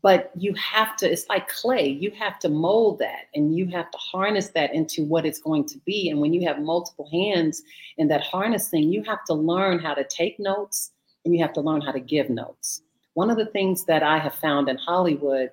But 0.04 0.32
you 0.38 0.54
have 0.56 0.98
to, 0.98 1.10
it's 1.10 1.28
like 1.30 1.48
clay. 1.48 1.88
You 1.88 2.12
have 2.12 2.38
to 2.40 2.50
mold 2.50 3.00
that 3.00 3.28
and 3.34 3.58
you 3.58 3.68
have 3.68 3.90
to 3.90 3.98
harness 3.98 4.50
that 4.50 4.74
into 4.74 5.06
what 5.06 5.26
it's 5.26 5.40
going 5.40 5.66
to 5.70 5.80
be. 5.86 6.10
And 6.10 6.20
when 6.20 6.34
you 6.34 6.46
have 6.46 6.60
multiple 6.60 7.10
hands 7.10 7.64
in 7.98 8.10
that 8.10 8.22
harnessing, 8.22 8.92
you 8.92 9.02
have 9.04 9.24
to 9.28 9.34
learn 9.34 9.80
how 9.80 9.94
to 9.94 10.04
take 10.04 10.40
notes 10.40 10.92
and 11.24 11.34
you 11.34 11.42
have 11.42 11.54
to 11.54 11.62
learn 11.62 11.80
how 11.80 11.94
to 11.94 12.02
give 12.02 12.30
notes. 12.30 12.82
One 13.14 13.30
of 13.30 13.38
the 13.38 13.46
things 13.46 13.86
that 13.86 14.04
I 14.04 14.20
have 14.20 14.36
found 14.36 14.68
in 14.68 14.78
Hollywood 14.78 15.52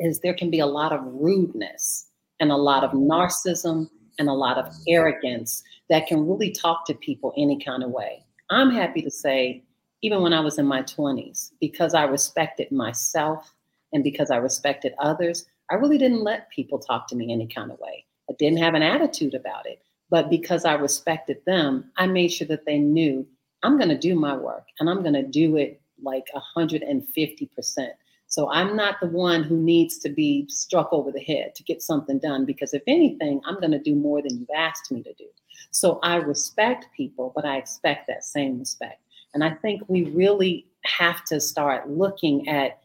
is 0.00 0.18
there 0.18 0.34
can 0.34 0.50
be 0.50 0.60
a 0.60 0.66
lot 0.66 0.92
of 0.92 1.04
rudeness 1.04 2.08
and 2.40 2.50
a 2.50 2.56
lot 2.56 2.82
of 2.82 2.90
narcissism 2.90 3.88
and 4.18 4.28
a 4.28 4.32
lot 4.32 4.58
of 4.58 4.66
arrogance 4.88 5.62
that 5.90 6.08
can 6.08 6.28
really 6.28 6.50
talk 6.50 6.86
to 6.86 6.94
people 6.94 7.32
any 7.36 7.62
kind 7.62 7.84
of 7.84 7.90
way. 7.90 8.24
I'm 8.50 8.70
happy 8.70 9.00
to 9.02 9.10
say, 9.10 9.62
even 10.02 10.22
when 10.22 10.32
I 10.32 10.40
was 10.40 10.58
in 10.58 10.66
my 10.66 10.82
20s, 10.82 11.52
because 11.60 11.94
I 11.94 12.02
respected 12.02 12.72
myself 12.72 13.54
and 13.92 14.04
because 14.04 14.30
I 14.30 14.36
respected 14.36 14.94
others, 14.98 15.46
I 15.70 15.74
really 15.74 15.98
didn't 15.98 16.24
let 16.24 16.50
people 16.50 16.78
talk 16.78 17.08
to 17.08 17.16
me 17.16 17.32
any 17.32 17.46
kind 17.46 17.70
of 17.70 17.78
way. 17.78 18.04
I 18.28 18.34
didn't 18.38 18.58
have 18.58 18.74
an 18.74 18.82
attitude 18.82 19.34
about 19.34 19.66
it. 19.66 19.82
But 20.10 20.28
because 20.28 20.64
I 20.64 20.74
respected 20.74 21.38
them, 21.46 21.90
I 21.96 22.06
made 22.06 22.32
sure 22.32 22.46
that 22.48 22.66
they 22.66 22.78
knew 22.78 23.26
I'm 23.62 23.76
going 23.76 23.90
to 23.90 23.98
do 23.98 24.14
my 24.14 24.36
work 24.36 24.66
and 24.78 24.90
I'm 24.90 25.02
going 25.02 25.14
to 25.14 25.22
do 25.22 25.56
it 25.56 25.80
like 26.02 26.26
150%. 26.56 27.88
So 28.26 28.50
I'm 28.50 28.76
not 28.76 29.00
the 29.00 29.08
one 29.08 29.42
who 29.42 29.56
needs 29.56 29.98
to 29.98 30.08
be 30.08 30.46
struck 30.48 30.92
over 30.92 31.10
the 31.10 31.20
head 31.20 31.54
to 31.56 31.64
get 31.64 31.82
something 31.82 32.18
done 32.18 32.44
because 32.44 32.72
if 32.74 32.82
anything, 32.86 33.40
I'm 33.44 33.58
going 33.58 33.72
to 33.72 33.78
do 33.78 33.94
more 33.94 34.22
than 34.22 34.38
you've 34.38 34.48
asked 34.54 34.90
me 34.90 35.02
to 35.02 35.12
do. 35.14 35.26
So 35.72 35.98
I 36.02 36.16
respect 36.16 36.86
people, 36.96 37.32
but 37.34 37.44
I 37.44 37.56
expect 37.56 38.06
that 38.06 38.24
same 38.24 38.58
respect. 38.58 39.02
And 39.34 39.44
I 39.44 39.50
think 39.54 39.82
we 39.88 40.04
really 40.10 40.66
have 40.84 41.24
to 41.26 41.40
start 41.40 41.90
looking 41.90 42.48
at 42.48 42.80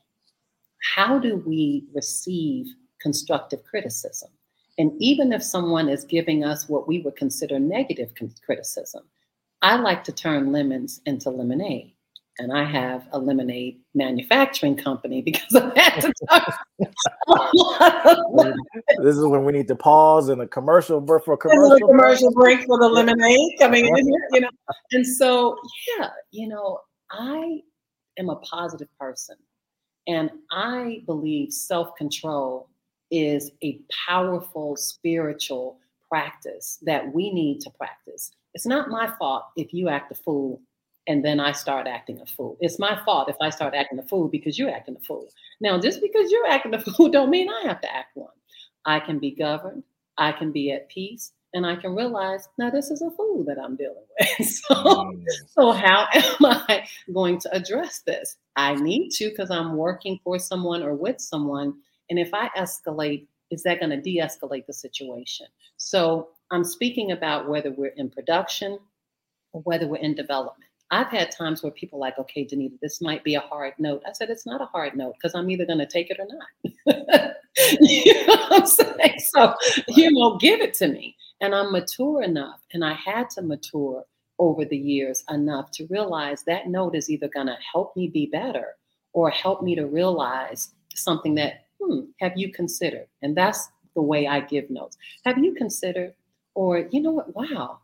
how 0.93 1.19
do 1.19 1.37
we 1.37 1.85
receive 1.93 2.67
constructive 3.01 3.63
criticism? 3.63 4.29
And 4.77 4.91
even 4.99 5.31
if 5.31 5.41
someone 5.41 5.87
is 5.89 6.03
giving 6.03 6.43
us 6.43 6.67
what 6.67 6.87
we 6.87 6.99
would 7.01 7.15
consider 7.15 7.59
negative 7.59 8.11
criticism, 8.45 9.03
I 9.61 9.77
like 9.77 10.03
to 10.05 10.11
turn 10.11 10.51
lemons 10.51 11.01
into 11.05 11.29
lemonade 11.29 11.95
and 12.37 12.51
I 12.51 12.65
have 12.65 13.07
a 13.11 13.19
lemonade 13.19 13.79
manufacturing 13.93 14.75
company 14.75 15.21
because 15.25 15.55
I 15.55 15.79
had 15.79 16.01
to 16.01 16.13
talk. 16.29 16.53
this 19.03 19.15
is 19.15 19.25
when 19.25 19.45
we 19.45 19.53
need 19.53 19.67
to 19.69 19.75
pause 19.75 20.29
in 20.29 20.41
a 20.41 20.47
commercial 20.47 20.99
break 21.01 21.23
for 21.23 21.33
a 21.33 21.37
commercial, 21.37 21.75
a 21.75 21.79
commercial 21.79 22.31
break. 22.33 22.59
break 22.59 22.67
for 22.67 22.79
the 22.79 22.87
lemonade 22.87 23.51
coming 23.59 23.85
in 23.87 23.95
here, 23.95 24.27
you 24.33 24.41
know. 24.41 24.49
And 24.91 25.05
so, 25.05 25.57
yeah, 25.97 26.09
you 26.31 26.47
know, 26.47 26.79
I 27.11 27.61
am 28.17 28.29
a 28.29 28.35
positive 28.37 28.89
person, 28.99 29.37
and 30.07 30.29
I 30.51 31.03
believe 31.05 31.51
self 31.51 31.95
control 31.95 32.69
is 33.11 33.51
a 33.63 33.79
powerful 34.07 34.75
spiritual 34.75 35.79
practice 36.09 36.79
that 36.83 37.13
we 37.13 37.31
need 37.31 37.61
to 37.61 37.69
practice. 37.71 38.31
It's 38.53 38.65
not 38.65 38.89
my 38.89 39.11
fault 39.19 39.45
if 39.55 39.73
you 39.73 39.89
act 39.89 40.11
a 40.11 40.15
fool 40.15 40.61
and 41.07 41.23
then 41.23 41.39
I 41.39 41.51
start 41.51 41.87
acting 41.87 42.19
a 42.21 42.25
fool. 42.25 42.57
It's 42.59 42.79
my 42.79 42.99
fault 43.05 43.29
if 43.29 43.35
I 43.39 43.49
start 43.49 43.75
acting 43.75 43.99
a 43.99 44.03
fool 44.03 44.27
because 44.27 44.57
you're 44.57 44.73
acting 44.73 44.95
a 44.95 45.03
fool. 45.03 45.27
Now, 45.61 45.79
just 45.79 46.01
because 46.01 46.31
you're 46.31 46.47
acting 46.47 46.73
a 46.73 46.79
fool 46.81 47.09
don't 47.09 47.29
mean 47.29 47.49
I 47.49 47.63
have 47.67 47.81
to 47.81 47.95
act 47.95 48.15
one. 48.15 48.29
I 48.85 48.99
can 48.99 49.19
be 49.19 49.31
governed, 49.31 49.83
I 50.17 50.31
can 50.31 50.51
be 50.51 50.71
at 50.71 50.89
peace, 50.89 51.31
and 51.55 51.65
I 51.65 51.77
can 51.77 51.95
realize 51.95 52.49
now 52.57 52.69
this 52.69 52.91
is 52.91 53.01
a 53.01 53.09
fool 53.09 53.45
that 53.45 53.57
I'm 53.57 53.77
dealing 53.77 54.03
with. 54.19 54.47
so, 54.47 54.75
mm. 54.75 55.25
so 55.47 55.71
how 55.71 56.05
am 56.13 56.45
I 56.45 56.85
going 57.13 57.39
to 57.39 57.55
address 57.55 58.01
this? 58.05 58.35
I 58.57 58.75
need 58.75 59.09
to 59.11 59.29
because 59.29 59.49
I'm 59.49 59.77
working 59.77 60.19
for 60.23 60.37
someone 60.37 60.83
or 60.83 60.93
with 60.93 61.19
someone. 61.21 61.73
And 62.09 62.19
if 62.19 62.33
I 62.33 62.49
escalate, 62.57 63.27
is 63.51 63.63
that 63.63 63.79
going 63.79 63.91
to 63.91 64.01
de-escalate 64.01 64.65
the 64.65 64.73
situation? 64.73 65.47
So 65.77 66.29
I'm 66.51 66.65
speaking 66.65 67.11
about 67.11 67.47
whether 67.47 67.71
we're 67.71 67.93
in 67.95 68.09
production 68.09 68.77
or 69.53 69.61
whether 69.61 69.87
we're 69.87 69.97
in 69.97 70.13
development. 70.13 70.69
I've 70.91 71.07
had 71.07 71.31
times 71.31 71.63
where 71.63 71.71
people 71.71 71.99
like, 71.99 72.19
okay, 72.19 72.45
Danita, 72.45 72.77
this 72.81 73.01
might 73.01 73.23
be 73.23 73.35
a 73.35 73.39
hard 73.39 73.73
note. 73.79 74.03
I 74.07 74.11
said, 74.11 74.29
it's 74.29 74.45
not 74.45 74.61
a 74.61 74.65
hard 74.65 74.95
note 74.95 75.15
because 75.17 75.33
I'm 75.33 75.49
either 75.49 75.65
going 75.65 75.79
to 75.79 75.87
take 75.87 76.11
it 76.11 76.19
or 76.19 76.27
not. 76.27 77.35
you 77.81 78.27
know 78.27 78.35
what 78.35 78.61
I'm 78.61 78.67
saying? 78.67 79.19
So, 79.19 79.55
you 79.87 80.11
know, 80.11 80.37
give 80.37 80.59
it 80.59 80.73
to 80.75 80.87
me. 80.87 81.15
And 81.41 81.53
I'm 81.53 81.71
mature 81.71 82.21
enough, 82.21 82.61
and 82.73 82.83
I 82.83 82.93
had 82.93 83.29
to 83.31 83.41
mature 83.41 84.03
over 84.39 84.65
the 84.65 84.77
years 84.77 85.23
enough 85.29 85.71
to 85.71 85.87
realize 85.89 86.43
that 86.43 86.67
note 86.67 86.95
is 86.95 87.09
either 87.09 87.27
going 87.27 87.47
to 87.47 87.57
help 87.71 87.95
me 87.95 88.07
be 88.07 88.25
better 88.25 88.75
or 89.13 89.29
help 89.29 89.61
me 89.61 89.75
to 89.75 89.85
realize 89.85 90.71
something 90.93 91.35
that, 91.35 91.65
hmm, 91.81 92.01
have 92.19 92.33
you 92.35 92.51
considered? 92.51 93.07
And 93.21 93.35
that's 93.35 93.69
the 93.95 94.01
way 94.01 94.27
I 94.27 94.41
give 94.41 94.69
notes. 94.69 94.97
Have 95.25 95.37
you 95.37 95.53
considered? 95.53 96.13
Or, 96.53 96.87
you 96.91 97.01
know 97.01 97.11
what? 97.11 97.35
Wow, 97.35 97.79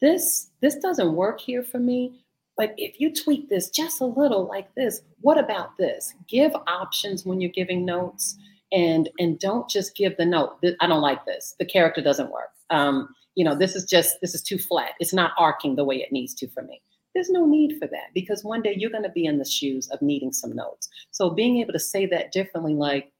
this 0.00 0.50
this 0.60 0.76
doesn't 0.76 1.14
work 1.14 1.40
here 1.40 1.62
for 1.62 1.78
me 1.78 2.24
but 2.56 2.74
if 2.78 3.00
you 3.00 3.12
tweak 3.12 3.48
this 3.48 3.68
just 3.68 4.00
a 4.00 4.06
little 4.06 4.46
like 4.46 4.74
this, 4.74 5.02
what 5.20 5.38
about 5.38 5.76
this? 5.76 6.14
Give 6.26 6.54
options 6.66 7.26
when 7.26 7.40
you're 7.40 7.50
giving 7.50 7.84
notes 7.84 8.36
and 8.72 9.08
and 9.18 9.38
don't 9.38 9.68
just 9.68 9.96
give 9.96 10.16
the 10.16 10.26
note. 10.26 10.60
that 10.62 10.76
I 10.80 10.86
don't 10.86 11.02
like 11.02 11.24
this. 11.24 11.54
The 11.58 11.64
character 11.64 12.02
doesn't 12.02 12.30
work. 12.30 12.50
Um, 12.70 13.08
you 13.34 13.44
know, 13.44 13.54
this 13.54 13.76
is 13.76 13.84
just 13.84 14.20
this 14.20 14.34
is 14.34 14.42
too 14.42 14.58
flat. 14.58 14.92
It's 15.00 15.12
not 15.14 15.32
arcing 15.38 15.76
the 15.76 15.84
way 15.84 15.96
it 15.96 16.12
needs 16.12 16.34
to 16.34 16.48
for 16.48 16.62
me. 16.62 16.80
There's 17.14 17.30
no 17.30 17.46
need 17.46 17.78
for 17.78 17.86
that 17.86 18.12
because 18.12 18.44
one 18.44 18.62
day 18.62 18.74
you're 18.76 18.90
going 18.90 19.02
to 19.02 19.08
be 19.08 19.24
in 19.24 19.38
the 19.38 19.44
shoes 19.44 19.88
of 19.88 20.02
needing 20.02 20.32
some 20.32 20.54
notes. 20.54 20.88
So 21.12 21.30
being 21.30 21.58
able 21.58 21.72
to 21.72 21.78
say 21.78 22.04
that 22.06 22.30
differently, 22.30 22.74
like, 22.74 23.10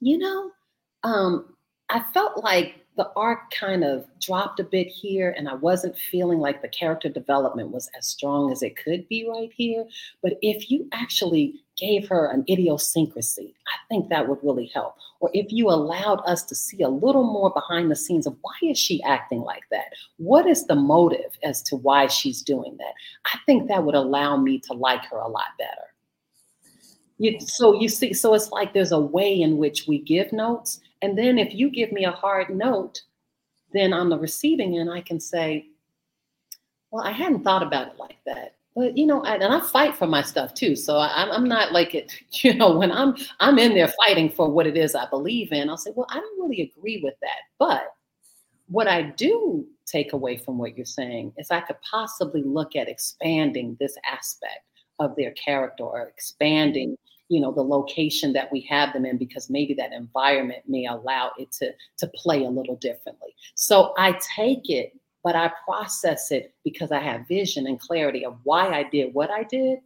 you 0.00 0.18
know, 0.18 0.50
um, 1.04 1.54
I 1.88 2.04
felt 2.12 2.42
like 2.44 2.83
the 2.96 3.10
arc 3.16 3.50
kind 3.50 3.82
of 3.82 4.06
dropped 4.20 4.60
a 4.60 4.64
bit 4.64 4.86
here, 4.86 5.34
and 5.36 5.48
I 5.48 5.54
wasn't 5.54 5.98
feeling 5.98 6.38
like 6.38 6.62
the 6.62 6.68
character 6.68 7.08
development 7.08 7.70
was 7.70 7.90
as 7.98 8.06
strong 8.06 8.52
as 8.52 8.62
it 8.62 8.76
could 8.76 9.08
be 9.08 9.28
right 9.28 9.50
here. 9.56 9.84
But 10.22 10.34
if 10.42 10.70
you 10.70 10.88
actually 10.92 11.60
gave 11.76 12.06
her 12.08 12.26
an 12.26 12.44
idiosyncrasy, 12.48 13.54
I 13.66 13.76
think 13.88 14.08
that 14.08 14.28
would 14.28 14.38
really 14.42 14.70
help. 14.72 14.94
Or 15.18 15.30
if 15.34 15.50
you 15.50 15.70
allowed 15.70 16.20
us 16.26 16.44
to 16.44 16.54
see 16.54 16.82
a 16.82 16.88
little 16.88 17.24
more 17.24 17.50
behind 17.52 17.90
the 17.90 17.96
scenes 17.96 18.26
of 18.26 18.36
why 18.42 18.54
is 18.62 18.78
she 18.78 19.02
acting 19.02 19.40
like 19.40 19.64
that? 19.72 19.86
What 20.18 20.46
is 20.46 20.66
the 20.66 20.76
motive 20.76 21.32
as 21.42 21.62
to 21.64 21.76
why 21.76 22.06
she's 22.06 22.42
doing 22.42 22.76
that? 22.78 22.94
I 23.26 23.38
think 23.44 23.68
that 23.68 23.84
would 23.84 23.96
allow 23.96 24.36
me 24.36 24.60
to 24.60 24.72
like 24.72 25.04
her 25.06 25.18
a 25.18 25.28
lot 25.28 25.56
better. 25.58 25.70
You, 27.18 27.40
so 27.40 27.80
you 27.80 27.88
see, 27.88 28.12
so 28.12 28.34
it's 28.34 28.50
like 28.50 28.72
there's 28.72 28.92
a 28.92 29.00
way 29.00 29.40
in 29.40 29.56
which 29.56 29.86
we 29.88 29.98
give 29.98 30.32
notes 30.32 30.80
and 31.02 31.16
then 31.18 31.38
if 31.38 31.54
you 31.54 31.70
give 31.70 31.92
me 31.92 32.04
a 32.04 32.10
hard 32.10 32.50
note, 32.50 33.02
then 33.72 33.92
on 33.92 34.08
the 34.08 34.18
receiving 34.18 34.78
end, 34.78 34.90
I 34.90 35.00
can 35.00 35.20
say, 35.20 35.66
Well, 36.90 37.04
I 37.04 37.10
hadn't 37.10 37.44
thought 37.44 37.62
about 37.62 37.88
it 37.88 37.98
like 37.98 38.18
that. 38.26 38.56
But 38.74 38.96
you 38.96 39.06
know, 39.06 39.22
I, 39.22 39.36
and 39.36 39.54
I 39.54 39.60
fight 39.60 39.96
for 39.96 40.06
my 40.06 40.22
stuff 40.22 40.54
too. 40.54 40.74
So 40.74 40.96
I, 40.96 41.28
I'm 41.30 41.48
not 41.48 41.72
like 41.72 41.94
it. 41.94 42.12
You 42.44 42.54
know, 42.54 42.76
when 42.76 42.92
I'm 42.92 43.14
I'm 43.40 43.58
in 43.58 43.74
there 43.74 43.92
fighting 44.04 44.28
for 44.28 44.50
what 44.50 44.66
it 44.66 44.76
is 44.76 44.94
I 44.94 45.08
believe 45.08 45.52
in, 45.52 45.70
I'll 45.70 45.76
say, 45.76 45.92
well, 45.94 46.06
I 46.10 46.20
don't 46.20 46.40
really 46.40 46.62
agree 46.62 47.00
with 47.02 47.14
that. 47.22 47.38
But 47.58 47.94
what 48.66 48.88
I 48.88 49.02
do 49.02 49.66
take 49.86 50.12
away 50.12 50.36
from 50.36 50.58
what 50.58 50.76
you're 50.76 50.86
saying 50.86 51.32
is 51.38 51.50
I 51.50 51.60
could 51.60 51.76
possibly 51.88 52.42
look 52.42 52.76
at 52.76 52.88
expanding 52.88 53.76
this 53.78 53.96
aspect 54.10 54.64
of 54.98 55.14
their 55.16 55.32
character 55.32 55.84
or 55.84 56.02
expanding 56.02 56.96
you 57.34 57.40
know 57.40 57.52
the 57.52 57.62
location 57.62 58.32
that 58.32 58.50
we 58.52 58.60
have 58.60 58.92
them 58.92 59.04
in 59.04 59.18
because 59.18 59.50
maybe 59.50 59.74
that 59.74 59.92
environment 59.92 60.62
may 60.68 60.86
allow 60.86 61.32
it 61.38 61.50
to 61.52 61.72
to 61.98 62.06
play 62.14 62.44
a 62.44 62.50
little 62.58 62.76
differently. 62.76 63.34
So 63.54 63.92
i 63.98 64.18
take 64.36 64.70
it 64.70 64.92
but 65.24 65.34
i 65.34 65.50
process 65.64 66.30
it 66.30 66.54
because 66.64 66.92
i 66.92 67.00
have 67.00 67.26
vision 67.26 67.66
and 67.66 67.80
clarity 67.80 68.24
of 68.24 68.38
why 68.44 68.68
i 68.68 68.82
did 68.82 69.12
what 69.14 69.30
i 69.30 69.42
did 69.44 69.78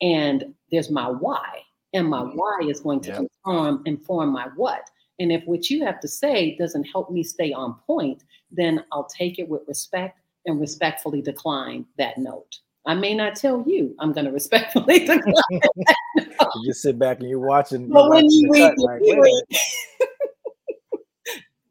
and 0.00 0.54
there's 0.70 0.90
my 0.90 1.08
why 1.08 1.62
and 1.92 2.08
my 2.08 2.20
mm-hmm. 2.20 2.36
why 2.36 2.60
is 2.68 2.80
going 2.80 3.00
to 3.00 3.16
inform 3.16 3.82
inform 3.86 4.30
my 4.30 4.48
what. 4.56 4.90
And 5.18 5.30
if 5.30 5.44
what 5.44 5.68
you 5.68 5.84
have 5.84 6.00
to 6.00 6.08
say 6.08 6.56
doesn't 6.56 6.84
help 6.84 7.10
me 7.10 7.22
stay 7.22 7.52
on 7.52 7.76
point 7.86 8.24
then 8.50 8.84
i'll 8.92 9.08
take 9.08 9.38
it 9.38 9.48
with 9.48 9.62
respect 9.68 10.18
and 10.46 10.60
respectfully 10.60 11.20
decline 11.20 11.84
that 11.98 12.16
note 12.18 12.58
I 12.86 12.94
may 12.94 13.14
not 13.14 13.36
tell 13.36 13.62
you. 13.66 13.94
I'm 13.98 14.12
going 14.12 14.26
to 14.26 14.32
respectfully 14.32 14.98
decline. 15.06 15.60
you 16.16 16.66
just 16.66 16.82
sit 16.82 16.98
back 16.98 17.20
and 17.20 17.28
you're 17.28 17.38
watching. 17.38 17.88
But 17.88 18.00
you're 18.00 18.10
when 18.10 18.24
watching 18.24 18.30
you 18.30 18.52
read, 18.52 18.78
like, 18.78 19.00
you 19.04 19.22
read. 19.22 19.44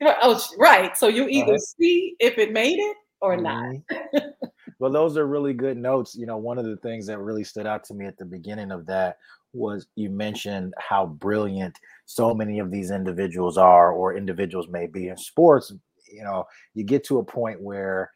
oh, 0.22 0.42
right. 0.58 0.96
So 0.98 1.08
you 1.08 1.28
either 1.28 1.54
uh-huh. 1.54 1.76
see 1.80 2.16
if 2.20 2.38
it 2.38 2.54
made 2.54 2.80
it 2.80 2.98
or 3.22 3.38
mm-hmm. 3.38 3.98
not. 4.14 4.24
well, 4.80 4.92
those 4.92 5.18
are 5.18 5.28
really 5.28 5.54
good 5.54 5.78
notes. 5.78 6.16
You 6.16 6.26
know, 6.26 6.38
one 6.38 6.58
of 6.58 6.66
the 6.66 6.78
things 6.78 7.08
that 7.08 7.20
really 7.20 7.44
stood 7.44 7.68
out 7.68 7.84
to 7.86 7.94
me 7.94 8.06
at 8.06 8.18
the 8.18 8.26
beginning 8.26 8.72
of 8.72 8.86
that 8.86 9.18
was 9.52 9.88
you 9.96 10.10
mentioned 10.10 10.74
how 10.78 11.08
brilliant 11.08 11.76
so 12.06 12.36
many 12.36 12.60
of 12.60 12.70
these 12.70 12.92
individuals 12.92 13.58
are, 13.58 13.92
or 13.92 14.16
individuals 14.16 14.68
may 14.70 14.86
be 14.86 15.08
in 15.08 15.18
sports. 15.18 15.74
You 16.12 16.24
know, 16.24 16.46
you 16.76 16.84
get 16.84 17.04
to 17.06 17.18
a 17.20 17.24
point 17.24 17.62
where 17.62 18.12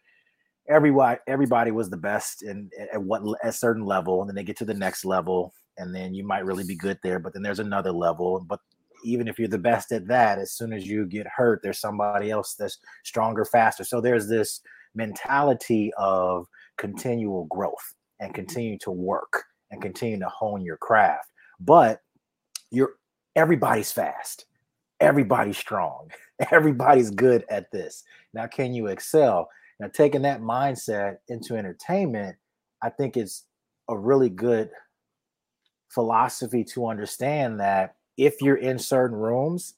everybody 0.68 1.20
everybody 1.28 1.72
was 1.72 1.90
the 1.90 1.98
best 1.98 2.44
in 2.44 2.70
at 2.92 3.02
what 3.02 3.22
a 3.44 3.52
certain 3.52 3.86
level 3.86 4.22
and 4.22 4.30
then 4.30 4.36
they 4.36 4.44
get 4.44 4.58
to 4.58 4.66
the 4.66 4.74
next 4.74 5.04
level 5.04 5.54
and 5.78 5.94
then 5.94 6.14
you 6.14 6.26
might 6.26 6.46
really 6.46 6.64
be 6.64 6.76
good 6.76 6.98
there 7.04 7.20
but 7.20 7.34
then 7.34 7.42
there's 7.42 7.60
another 7.60 7.92
level 7.92 8.44
but 8.48 8.60
even 9.04 9.28
if 9.28 9.38
you're 9.38 9.50
the 9.50 9.58
best 9.58 9.92
at 9.92 10.08
that 10.08 10.40
as 10.40 10.54
soon 10.54 10.72
as 10.72 10.88
you 10.88 11.06
get 11.06 11.28
hurt 11.28 11.60
there's 11.62 11.80
somebody 11.80 12.32
else 12.32 12.56
that's 12.56 12.78
stronger 13.04 13.44
faster. 13.44 13.84
So 13.84 14.00
there's 14.00 14.30
this 14.30 14.62
mentality 14.96 15.92
of 15.98 16.48
continual 16.78 17.46
growth 17.46 17.94
and 18.22 18.34
continue 18.34 18.78
to 18.80 18.92
work 18.92 19.44
and 19.72 19.82
continue 19.82 20.20
to 20.20 20.30
hone 20.30 20.64
your 20.64 20.78
craft 20.78 21.30
but 21.60 22.02
you're 22.72 22.96
everybody's 23.36 23.92
fast. 23.92 24.46
Everybody's 25.00 25.58
strong. 25.58 26.12
Everybody's 26.52 27.12
good 27.12 27.46
at 27.50 27.72
this. 27.72 28.04
Now 28.34 28.48
can 28.48 28.74
you 28.74 28.88
excel 28.88 29.50
now, 29.80 29.88
taking 29.88 30.22
that 30.24 30.42
mindset 30.42 31.18
into 31.28 31.56
entertainment, 31.56 32.38
I 32.82 32.90
think 32.90 33.18
it's 33.18 33.46
a 33.90 33.98
really 33.98 34.30
good 34.30 34.70
philosophy 35.90 36.64
to 36.64 36.88
understand 36.88 37.60
that 37.60 37.96
if 38.18 38.42
you're 38.42 38.58
in 38.58 38.78
certain 38.78 39.18
rooms, 39.18 39.76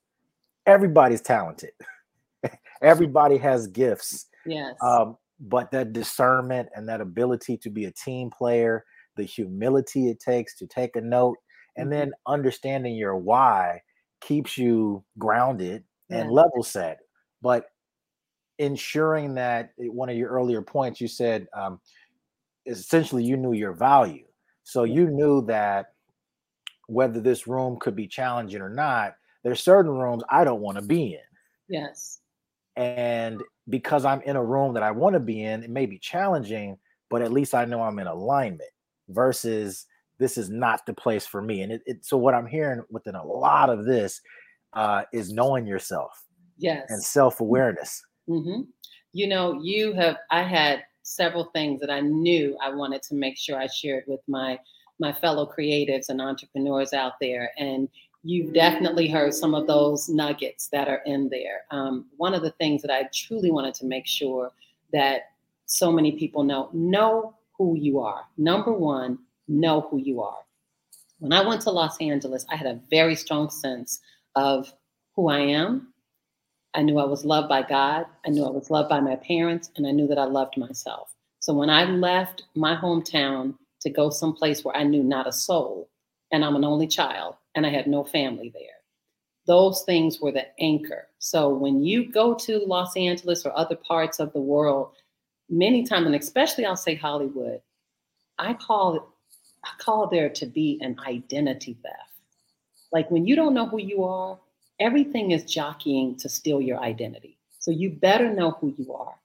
everybody's 0.65 1.21
talented. 1.21 1.71
Everybody 2.81 3.37
has 3.37 3.67
gifts. 3.67 4.27
Yes. 4.45 4.75
Um, 4.81 5.17
but 5.39 5.71
that 5.71 5.93
discernment 5.93 6.69
and 6.75 6.87
that 6.87 7.01
ability 7.01 7.57
to 7.57 7.69
be 7.69 7.85
a 7.85 7.91
team 7.91 8.29
player, 8.29 8.85
the 9.15 9.23
humility 9.23 10.09
it 10.09 10.19
takes 10.19 10.57
to 10.57 10.67
take 10.67 10.95
a 10.95 11.01
note, 11.01 11.37
and 11.77 11.89
mm-hmm. 11.89 11.99
then 11.99 12.11
understanding 12.27 12.95
your 12.95 13.15
why 13.15 13.81
keeps 14.21 14.57
you 14.57 15.03
grounded 15.17 15.83
and 16.09 16.31
level 16.31 16.63
set. 16.63 16.99
But 17.41 17.65
ensuring 18.59 19.35
that 19.35 19.71
one 19.77 20.09
of 20.09 20.15
your 20.15 20.29
earlier 20.29 20.61
points 20.61 21.01
you 21.01 21.07
said 21.07 21.47
um, 21.53 21.79
essentially 22.65 23.23
you 23.23 23.37
knew 23.37 23.53
your 23.53 23.73
value. 23.73 24.25
So 24.63 24.83
you 24.83 25.09
knew 25.09 25.45
that 25.45 25.93
whether 26.87 27.19
this 27.19 27.47
room 27.47 27.77
could 27.79 27.95
be 27.95 28.07
challenging 28.07 28.61
or 28.61 28.69
not 28.69 29.15
there's 29.43 29.61
certain 29.61 29.91
rooms 29.91 30.23
i 30.29 30.43
don't 30.43 30.61
want 30.61 30.77
to 30.77 30.83
be 30.83 31.13
in. 31.13 31.19
Yes. 31.69 32.19
And 32.75 33.41
because 33.69 34.05
i'm 34.05 34.21
in 34.21 34.35
a 34.35 34.43
room 34.43 34.73
that 34.73 34.83
i 34.83 34.91
want 34.91 35.13
to 35.13 35.19
be 35.19 35.43
in 35.43 35.63
it 35.63 35.69
may 35.69 35.85
be 35.85 35.97
challenging 35.97 36.77
but 37.09 37.21
at 37.21 37.31
least 37.31 37.55
i 37.55 37.65
know 37.65 37.81
i'm 37.81 37.99
in 37.99 38.07
alignment 38.07 38.69
versus 39.09 39.85
this 40.17 40.37
is 40.37 40.49
not 40.49 40.85
the 40.85 40.93
place 40.93 41.25
for 41.25 41.41
me. 41.41 41.61
And 41.61 41.71
it, 41.71 41.81
it 41.85 42.05
so 42.05 42.17
what 42.17 42.33
i'm 42.33 42.47
hearing 42.47 42.83
within 42.89 43.15
a 43.15 43.25
lot 43.25 43.69
of 43.69 43.85
this 43.85 44.21
uh, 44.73 45.03
is 45.13 45.31
knowing 45.31 45.65
yourself 45.65 46.25
yes. 46.57 46.85
and 46.89 47.01
self-awareness 47.01 48.03
Mm-hmm. 48.29 48.61
You 49.13 49.27
know, 49.27 49.59
you 49.61 49.93
have, 49.93 50.17
I 50.29 50.43
had 50.43 50.83
several 51.03 51.45
things 51.45 51.79
that 51.81 51.89
I 51.89 52.01
knew 52.01 52.57
I 52.61 52.73
wanted 52.73 53.01
to 53.03 53.15
make 53.15 53.37
sure 53.37 53.57
I 53.57 53.67
shared 53.67 54.03
with 54.07 54.21
my 54.27 54.59
my 54.99 55.11
fellow 55.11 55.45
creatives 55.45 56.07
and 56.09 56.21
entrepreneurs 56.21 56.93
out 56.93 57.13
there. 57.19 57.51
And 57.57 57.89
you've 58.23 58.53
definitely 58.53 59.07
heard 59.07 59.33
some 59.33 59.53
of 59.53 59.67
those 59.67 60.09
nuggets 60.09 60.67
that 60.69 60.87
are 60.87 61.01
in 61.05 61.29
there. 61.29 61.63
Um, 61.71 62.05
one 62.17 62.33
of 62.33 62.41
the 62.41 62.51
things 62.51 62.81
that 62.81 62.91
I 62.91 63.09
truly 63.13 63.51
wanted 63.51 63.73
to 63.75 63.85
make 63.85 64.07
sure 64.07 64.51
that 64.93 65.31
so 65.65 65.91
many 65.91 66.13
people 66.13 66.43
know 66.43 66.69
know 66.73 67.35
who 67.57 67.75
you 67.77 67.99
are. 67.99 68.23
Number 68.37 68.71
one, 68.73 69.19
know 69.47 69.81
who 69.81 69.97
you 69.97 70.21
are. 70.21 70.39
When 71.19 71.33
I 71.33 71.45
went 71.45 71.61
to 71.61 71.71
Los 71.71 71.97
Angeles, 71.99 72.45
I 72.51 72.55
had 72.55 72.67
a 72.67 72.79
very 72.89 73.15
strong 73.15 73.49
sense 73.49 74.01
of 74.35 74.73
who 75.15 75.29
I 75.29 75.39
am, 75.39 75.93
I 76.75 76.81
knew 76.81 76.99
I 76.99 77.05
was 77.05 77.23
loved 77.23 77.47
by 77.47 77.61
God. 77.61 78.05
I 78.25 78.29
knew 78.29 78.45
I 78.45 78.51
was 78.51 78.69
loved 78.69 78.89
by 78.89 78.99
my 78.99 79.15
parents, 79.15 79.71
and 79.77 79.87
I 79.87 79.91
knew 79.91 80.07
that 80.07 80.19
I 80.19 80.25
loved 80.25 80.57
myself. 80.57 81.15
So 81.39 81.53
when 81.53 81.69
I 81.69 81.85
left 81.85 82.43
my 82.53 82.75
hometown 82.75 83.55
to 83.81 83.89
go 83.89 84.09
someplace 84.09 84.63
where 84.63 84.75
I 84.75 84.83
knew 84.83 85.01
not 85.01 85.27
a 85.27 85.31
soul, 85.31 85.89
and 86.31 86.43
I'm 86.43 86.55
an 86.55 86.65
only 86.65 86.87
child, 86.87 87.35
and 87.55 87.65
I 87.65 87.69
had 87.69 87.87
no 87.87 88.03
family 88.03 88.51
there, 88.53 88.81
those 89.47 89.83
things 89.83 90.19
were 90.19 90.33
the 90.33 90.47
anchor. 90.59 91.07
So 91.19 91.47
when 91.49 91.81
you 91.81 92.11
go 92.11 92.33
to 92.33 92.57
Los 92.59 92.97
Angeles 92.97 93.45
or 93.45 93.57
other 93.57 93.75
parts 93.75 94.19
of 94.19 94.33
the 94.33 94.41
world, 94.41 94.91
many 95.49 95.85
times, 95.85 96.07
and 96.07 96.15
especially 96.15 96.65
I'll 96.65 96.75
say 96.75 96.95
Hollywood, 96.95 97.61
I 98.37 98.53
call 98.53 98.95
it, 98.95 99.01
I 99.63 99.69
call 99.79 100.07
there 100.07 100.29
to 100.29 100.45
be 100.45 100.77
an 100.81 100.97
identity 101.07 101.77
theft. 101.81 102.19
Like 102.91 103.09
when 103.09 103.25
you 103.25 103.35
don't 103.35 103.53
know 103.53 103.67
who 103.67 103.79
you 103.79 104.03
are, 104.03 104.37
everything 104.79 105.31
is 105.31 105.45
jockeying 105.45 106.15
to 106.17 106.29
steal 106.29 106.61
your 106.61 106.79
identity. 106.79 107.37
So 107.59 107.71
you 107.71 107.91
better 107.91 108.33
know 108.33 108.51
who 108.51 108.73
you 108.77 108.93
are. 108.93 109.15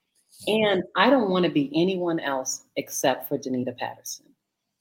And 0.47 0.83
I 0.95 1.09
don't 1.09 1.29
want 1.29 1.45
to 1.45 1.51
be 1.51 1.71
anyone 1.75 2.19
else 2.19 2.63
except 2.75 3.27
for 3.27 3.37
Danita 3.37 3.77
Patterson. 3.77 4.25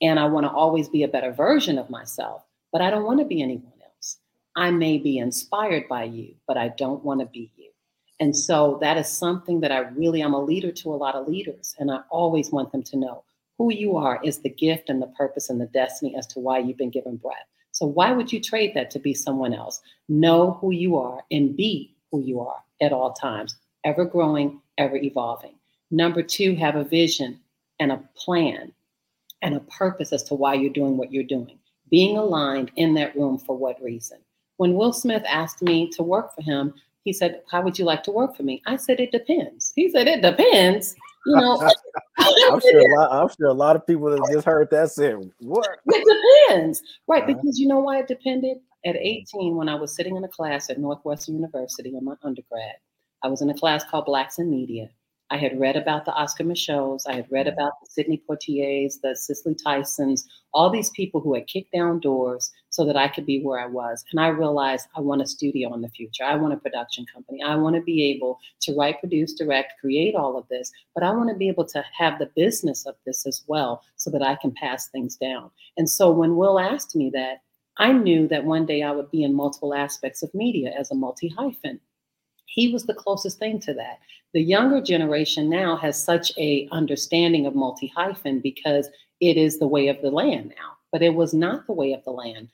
And 0.00 0.18
I 0.18 0.26
want 0.26 0.46
to 0.46 0.50
always 0.50 0.88
be 0.88 1.02
a 1.02 1.08
better 1.08 1.32
version 1.32 1.78
of 1.78 1.90
myself, 1.90 2.42
but 2.72 2.80
I 2.80 2.90
don't 2.90 3.04
want 3.04 3.18
to 3.18 3.26
be 3.26 3.42
anyone 3.42 3.72
else. 3.84 4.18
I 4.56 4.70
may 4.70 4.96
be 4.96 5.18
inspired 5.18 5.88
by 5.88 6.04
you, 6.04 6.34
but 6.46 6.56
I 6.56 6.68
don't 6.68 7.04
want 7.04 7.20
to 7.20 7.26
be 7.26 7.52
you. 7.56 7.70
And 8.18 8.36
so 8.36 8.78
that 8.80 8.96
is 8.96 9.08
something 9.08 9.60
that 9.60 9.72
I 9.72 9.80
really, 9.80 10.20
I'm 10.20 10.34
a 10.34 10.42
leader 10.42 10.72
to 10.72 10.94
a 10.94 10.96
lot 10.96 11.14
of 11.14 11.28
leaders. 11.28 11.74
And 11.78 11.90
I 11.90 12.00
always 12.10 12.50
want 12.50 12.72
them 12.72 12.82
to 12.84 12.96
know 12.96 13.24
who 13.58 13.72
you 13.72 13.96
are 13.96 14.20
is 14.24 14.38
the 14.38 14.48
gift 14.48 14.88
and 14.88 15.02
the 15.02 15.06
purpose 15.08 15.50
and 15.50 15.60
the 15.60 15.66
destiny 15.66 16.16
as 16.16 16.26
to 16.28 16.38
why 16.38 16.58
you've 16.58 16.78
been 16.78 16.90
given 16.90 17.16
breath. 17.16 17.36
So 17.80 17.86
why 17.86 18.12
would 18.12 18.30
you 18.30 18.40
trade 18.42 18.74
that 18.74 18.90
to 18.90 18.98
be 18.98 19.14
someone 19.14 19.54
else? 19.54 19.80
Know 20.10 20.58
who 20.60 20.70
you 20.70 20.98
are 20.98 21.24
and 21.30 21.56
be 21.56 21.96
who 22.10 22.20
you 22.20 22.38
are 22.40 22.62
at 22.82 22.92
all 22.92 23.14
times, 23.14 23.56
ever 23.84 24.04
growing, 24.04 24.60
ever 24.76 24.96
evolving. 24.96 25.54
Number 25.90 26.22
two, 26.22 26.54
have 26.56 26.76
a 26.76 26.84
vision 26.84 27.40
and 27.78 27.90
a 27.90 28.04
plan 28.14 28.70
and 29.40 29.54
a 29.54 29.60
purpose 29.60 30.12
as 30.12 30.22
to 30.24 30.34
why 30.34 30.52
you're 30.52 30.70
doing 30.70 30.98
what 30.98 31.10
you're 31.10 31.24
doing. 31.24 31.58
Being 31.90 32.18
aligned 32.18 32.70
in 32.76 32.92
that 32.94 33.16
room 33.16 33.38
for 33.38 33.56
what 33.56 33.82
reason? 33.82 34.18
When 34.58 34.74
Will 34.74 34.92
Smith 34.92 35.24
asked 35.26 35.62
me 35.62 35.88
to 35.92 36.02
work 36.02 36.34
for 36.34 36.42
him, 36.42 36.74
he 37.04 37.14
said, 37.14 37.40
How 37.50 37.62
would 37.62 37.78
you 37.78 37.86
like 37.86 38.02
to 38.02 38.10
work 38.10 38.36
for 38.36 38.42
me? 38.42 38.60
I 38.66 38.76
said, 38.76 39.00
It 39.00 39.10
depends. 39.10 39.72
He 39.74 39.88
said, 39.88 40.06
It 40.06 40.20
depends. 40.20 40.94
You 41.24 41.36
know, 41.36 41.70
I'm 42.20 42.60
sure 42.60 42.80
a 42.80 42.94
lot. 42.98 43.12
I'm 43.12 43.28
sure 43.36 43.48
a 43.48 43.52
lot 43.52 43.76
of 43.76 43.86
people 43.86 44.10
that 44.10 44.30
just 44.32 44.46
heard 44.46 44.70
that 44.70 44.90
said, 44.90 45.30
"What?" 45.38 45.68
It 45.86 46.48
depends, 46.48 46.82
right? 47.06 47.22
Uh-huh. 47.22 47.34
Because 47.34 47.58
you 47.58 47.68
know 47.68 47.80
why 47.80 47.98
it 48.00 48.08
depended. 48.08 48.58
At 48.86 48.96
18, 48.96 49.56
when 49.56 49.68
I 49.68 49.74
was 49.74 49.94
sitting 49.94 50.16
in 50.16 50.24
a 50.24 50.28
class 50.28 50.70
at 50.70 50.78
Northwestern 50.78 51.34
University 51.34 51.94
in 51.94 52.02
my 52.02 52.14
undergrad, 52.22 52.76
I 53.22 53.28
was 53.28 53.42
in 53.42 53.50
a 53.50 53.54
class 53.54 53.84
called 53.84 54.06
Blacks 54.06 54.38
in 54.38 54.50
Media. 54.50 54.88
I 55.32 55.36
had 55.36 55.60
read 55.60 55.76
about 55.76 56.04
the 56.04 56.12
Oscar 56.12 56.44
Micheaux. 56.44 56.98
I 57.06 57.14
had 57.14 57.30
read 57.30 57.46
Mm. 57.46 57.52
about 57.52 57.72
the 57.80 57.86
Sidney 57.88 58.22
Poitiers, 58.26 58.98
the 58.98 59.14
Cicely 59.14 59.54
Tysons, 59.54 60.26
all 60.52 60.70
these 60.70 60.90
people 60.90 61.20
who 61.20 61.34
had 61.34 61.46
kicked 61.46 61.72
down 61.72 62.00
doors 62.00 62.50
so 62.70 62.84
that 62.84 62.96
I 62.96 63.06
could 63.08 63.26
be 63.26 63.42
where 63.42 63.60
I 63.60 63.66
was. 63.66 64.04
And 64.10 64.20
I 64.20 64.28
realized 64.28 64.88
I 64.96 65.00
want 65.00 65.22
a 65.22 65.26
studio 65.26 65.72
in 65.74 65.82
the 65.82 65.88
future. 65.90 66.24
I 66.24 66.34
want 66.34 66.52
a 66.52 66.56
production 66.56 67.06
company. 67.06 67.42
I 67.42 67.54
want 67.54 67.76
to 67.76 67.82
be 67.82 68.02
able 68.10 68.38
to 68.62 68.74
write, 68.74 68.98
produce, 68.98 69.34
direct, 69.34 69.74
create 69.80 70.14
all 70.16 70.36
of 70.36 70.48
this, 70.48 70.72
but 70.94 71.04
I 71.04 71.10
want 71.12 71.28
to 71.30 71.36
be 71.36 71.48
able 71.48 71.66
to 71.66 71.84
have 71.96 72.18
the 72.18 72.30
business 72.34 72.84
of 72.86 72.96
this 73.06 73.26
as 73.26 73.44
well 73.46 73.82
so 73.96 74.10
that 74.10 74.22
I 74.22 74.34
can 74.34 74.50
pass 74.52 74.88
things 74.88 75.16
down. 75.16 75.50
And 75.76 75.88
so 75.88 76.10
when 76.10 76.36
Will 76.36 76.58
asked 76.58 76.96
me 76.96 77.10
that, 77.10 77.42
I 77.76 77.92
knew 77.92 78.28
that 78.28 78.44
one 78.44 78.66
day 78.66 78.82
I 78.82 78.90
would 78.90 79.10
be 79.10 79.22
in 79.22 79.32
multiple 79.32 79.74
aspects 79.74 80.22
of 80.22 80.34
media 80.34 80.72
as 80.78 80.90
a 80.90 80.94
multi 80.94 81.28
hyphen. 81.28 81.80
He 82.50 82.72
was 82.72 82.84
the 82.84 82.94
closest 82.94 83.38
thing 83.38 83.60
to 83.60 83.74
that. 83.74 84.00
The 84.34 84.42
younger 84.42 84.80
generation 84.80 85.48
now 85.48 85.76
has 85.76 86.02
such 86.02 86.32
a 86.36 86.68
understanding 86.72 87.46
of 87.46 87.54
multi 87.54 87.86
hyphen 87.88 88.40
because 88.40 88.88
it 89.20 89.36
is 89.36 89.58
the 89.58 89.68
way 89.68 89.88
of 89.88 90.00
the 90.02 90.10
land 90.10 90.52
now, 90.56 90.72
but 90.92 91.02
it 91.02 91.14
was 91.14 91.32
not 91.32 91.66
the 91.66 91.72
way 91.72 91.92
of 91.92 92.04
the 92.04 92.10
land 92.10 92.48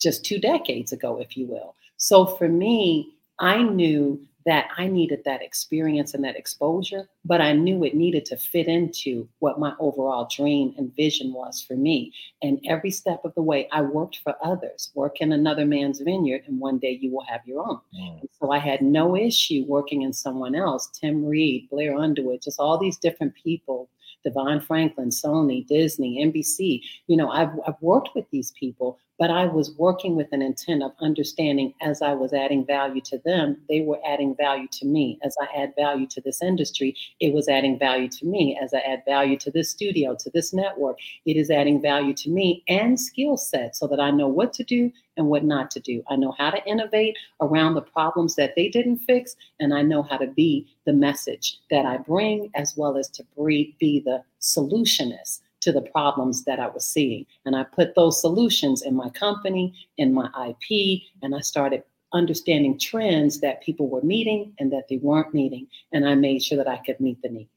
just 0.00 0.24
two 0.24 0.38
decades 0.38 0.92
ago, 0.92 1.20
if 1.20 1.36
you 1.36 1.46
will. 1.46 1.74
So 1.96 2.26
for 2.26 2.48
me, 2.48 3.14
I 3.38 3.62
knew 3.62 4.20
that 4.46 4.68
I 4.76 4.86
needed 4.88 5.22
that 5.24 5.42
experience 5.42 6.12
and 6.12 6.22
that 6.24 6.36
exposure, 6.36 7.08
but 7.24 7.40
I 7.40 7.52
knew 7.52 7.82
it 7.82 7.94
needed 7.94 8.26
to 8.26 8.36
fit 8.36 8.66
into 8.66 9.26
what 9.38 9.58
my 9.58 9.72
overall 9.78 10.28
dream 10.30 10.74
and 10.76 10.94
vision 10.94 11.32
was 11.32 11.62
for 11.62 11.74
me. 11.74 12.12
And 12.42 12.60
every 12.68 12.90
step 12.90 13.24
of 13.24 13.34
the 13.34 13.42
way, 13.42 13.68
I 13.72 13.80
worked 13.80 14.20
for 14.22 14.34
others, 14.44 14.90
work 14.94 15.20
in 15.20 15.32
another 15.32 15.64
man's 15.64 16.00
vineyard, 16.00 16.42
and 16.46 16.60
one 16.60 16.78
day 16.78 16.98
you 17.00 17.10
will 17.10 17.24
have 17.24 17.40
your 17.46 17.66
own. 17.66 17.80
Mm. 17.98 18.20
So 18.38 18.50
I 18.50 18.58
had 18.58 18.82
no 18.82 19.16
issue 19.16 19.64
working 19.66 20.02
in 20.02 20.12
someone 20.12 20.54
else, 20.54 20.88
Tim 20.88 21.24
Reid, 21.24 21.70
Blair 21.70 21.96
Underwood, 21.96 22.42
just 22.42 22.60
all 22.60 22.76
these 22.76 22.98
different 22.98 23.34
people, 23.34 23.88
DeVon 24.26 24.62
Franklin, 24.62 25.08
Sony, 25.08 25.66
Disney, 25.66 26.24
NBC. 26.24 26.82
You 27.06 27.16
know, 27.16 27.30
I've, 27.30 27.52
I've 27.66 27.80
worked 27.80 28.10
with 28.14 28.28
these 28.30 28.52
people, 28.52 28.98
but 29.18 29.30
I 29.30 29.46
was 29.46 29.72
working 29.76 30.16
with 30.16 30.28
an 30.32 30.42
intent 30.42 30.82
of 30.82 30.92
understanding 31.00 31.74
as 31.80 32.02
I 32.02 32.14
was 32.14 32.32
adding 32.32 32.66
value 32.66 33.00
to 33.02 33.18
them, 33.24 33.56
they 33.68 33.80
were 33.80 34.00
adding 34.06 34.34
value 34.36 34.68
to 34.72 34.86
me. 34.86 35.18
As 35.22 35.36
I 35.40 35.62
add 35.62 35.74
value 35.76 36.06
to 36.08 36.20
this 36.20 36.42
industry, 36.42 36.96
it 37.20 37.32
was 37.32 37.48
adding 37.48 37.78
value 37.78 38.08
to 38.08 38.26
me. 38.26 38.58
As 38.60 38.74
I 38.74 38.78
add 38.78 39.02
value 39.06 39.36
to 39.38 39.50
this 39.50 39.70
studio, 39.70 40.16
to 40.18 40.30
this 40.30 40.52
network, 40.52 40.98
it 41.26 41.36
is 41.36 41.50
adding 41.50 41.80
value 41.80 42.14
to 42.14 42.30
me 42.30 42.62
and 42.68 42.98
skill 42.98 43.36
set 43.36 43.76
so 43.76 43.86
that 43.86 44.00
I 44.00 44.10
know 44.10 44.28
what 44.28 44.52
to 44.54 44.64
do 44.64 44.90
and 45.16 45.28
what 45.28 45.44
not 45.44 45.70
to 45.72 45.80
do. 45.80 46.02
I 46.08 46.16
know 46.16 46.34
how 46.36 46.50
to 46.50 46.64
innovate 46.66 47.16
around 47.40 47.74
the 47.74 47.82
problems 47.82 48.34
that 48.34 48.54
they 48.56 48.68
didn't 48.68 48.98
fix, 48.98 49.36
and 49.60 49.72
I 49.72 49.82
know 49.82 50.02
how 50.02 50.16
to 50.16 50.26
be 50.26 50.66
the 50.86 50.92
message 50.92 51.58
that 51.70 51.86
I 51.86 51.98
bring, 51.98 52.50
as 52.54 52.74
well 52.76 52.96
as 52.96 53.08
to 53.10 53.24
be 53.36 54.02
the 54.04 54.22
solutionist 54.40 55.40
to 55.64 55.72
the 55.72 55.80
problems 55.80 56.44
that 56.44 56.60
I 56.60 56.68
was 56.68 56.86
seeing. 56.86 57.26
And 57.44 57.56
I 57.56 57.64
put 57.64 57.94
those 57.94 58.20
solutions 58.20 58.82
in 58.82 58.94
my 58.94 59.08
company, 59.10 59.74
in 59.96 60.12
my 60.12 60.28
IP, 60.48 61.02
and 61.22 61.34
I 61.34 61.40
started 61.40 61.82
understanding 62.12 62.78
trends 62.78 63.40
that 63.40 63.62
people 63.62 63.88
were 63.88 64.02
meeting 64.02 64.52
and 64.58 64.70
that 64.72 64.88
they 64.88 64.98
weren't 64.98 65.34
meeting. 65.34 65.66
And 65.92 66.06
I 66.06 66.14
made 66.14 66.42
sure 66.42 66.58
that 66.58 66.68
I 66.68 66.76
could 66.78 67.00
meet 67.00 67.20
the 67.22 67.30
need. 67.30 67.48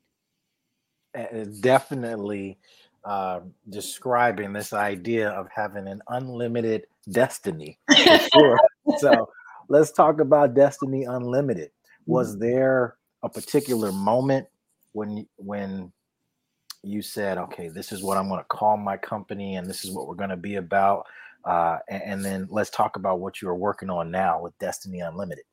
Definitely 1.62 2.58
uh, 3.04 3.42
describing 3.70 4.54
this 4.54 4.74
idea 4.74 5.30
of 5.30 5.48
having 5.54 5.88
an 5.88 6.02
unlimited 6.08 6.88
destiny. 7.12 7.78
sure. 8.34 8.60
so 8.98 9.30
let's 9.70 9.92
talk 9.92 10.20
about 10.20 10.54
Destiny 10.54 11.04
Unlimited. 11.04 11.72
Was 12.06 12.32
mm-hmm. 12.32 12.46
there 12.46 12.96
a 13.24 13.30
particular 13.30 13.92
moment 13.92 14.48
when 14.94 15.28
when 15.38 15.92
you 16.84 17.02
said, 17.02 17.38
okay, 17.38 17.68
this 17.70 17.92
is 17.92 18.04
what 18.04 18.18
I'm 18.18 18.30
going 18.30 18.40
to 18.40 18.46
call 18.46 18.78
my 18.78 18.98
company 18.98 19.56
and 19.56 19.68
this 19.68 19.84
is 19.84 19.92
what 19.92 20.08
we're 20.08 20.16
going 20.16 20.30
to 20.30 20.38
be 20.38 20.56
about. 20.56 21.06
Uh, 21.46 21.78
and, 21.90 22.04
and, 22.04 22.26
then 22.26 22.48
let's 22.50 22.70
talk 22.70 22.98
about 22.98 23.20
what 23.20 23.42
you're 23.42 23.56
working 23.56 23.90
on 23.90 24.12
now 24.12 24.42
with 24.42 24.58
Destiny 24.60 25.00
Unlimited. 25.00 25.46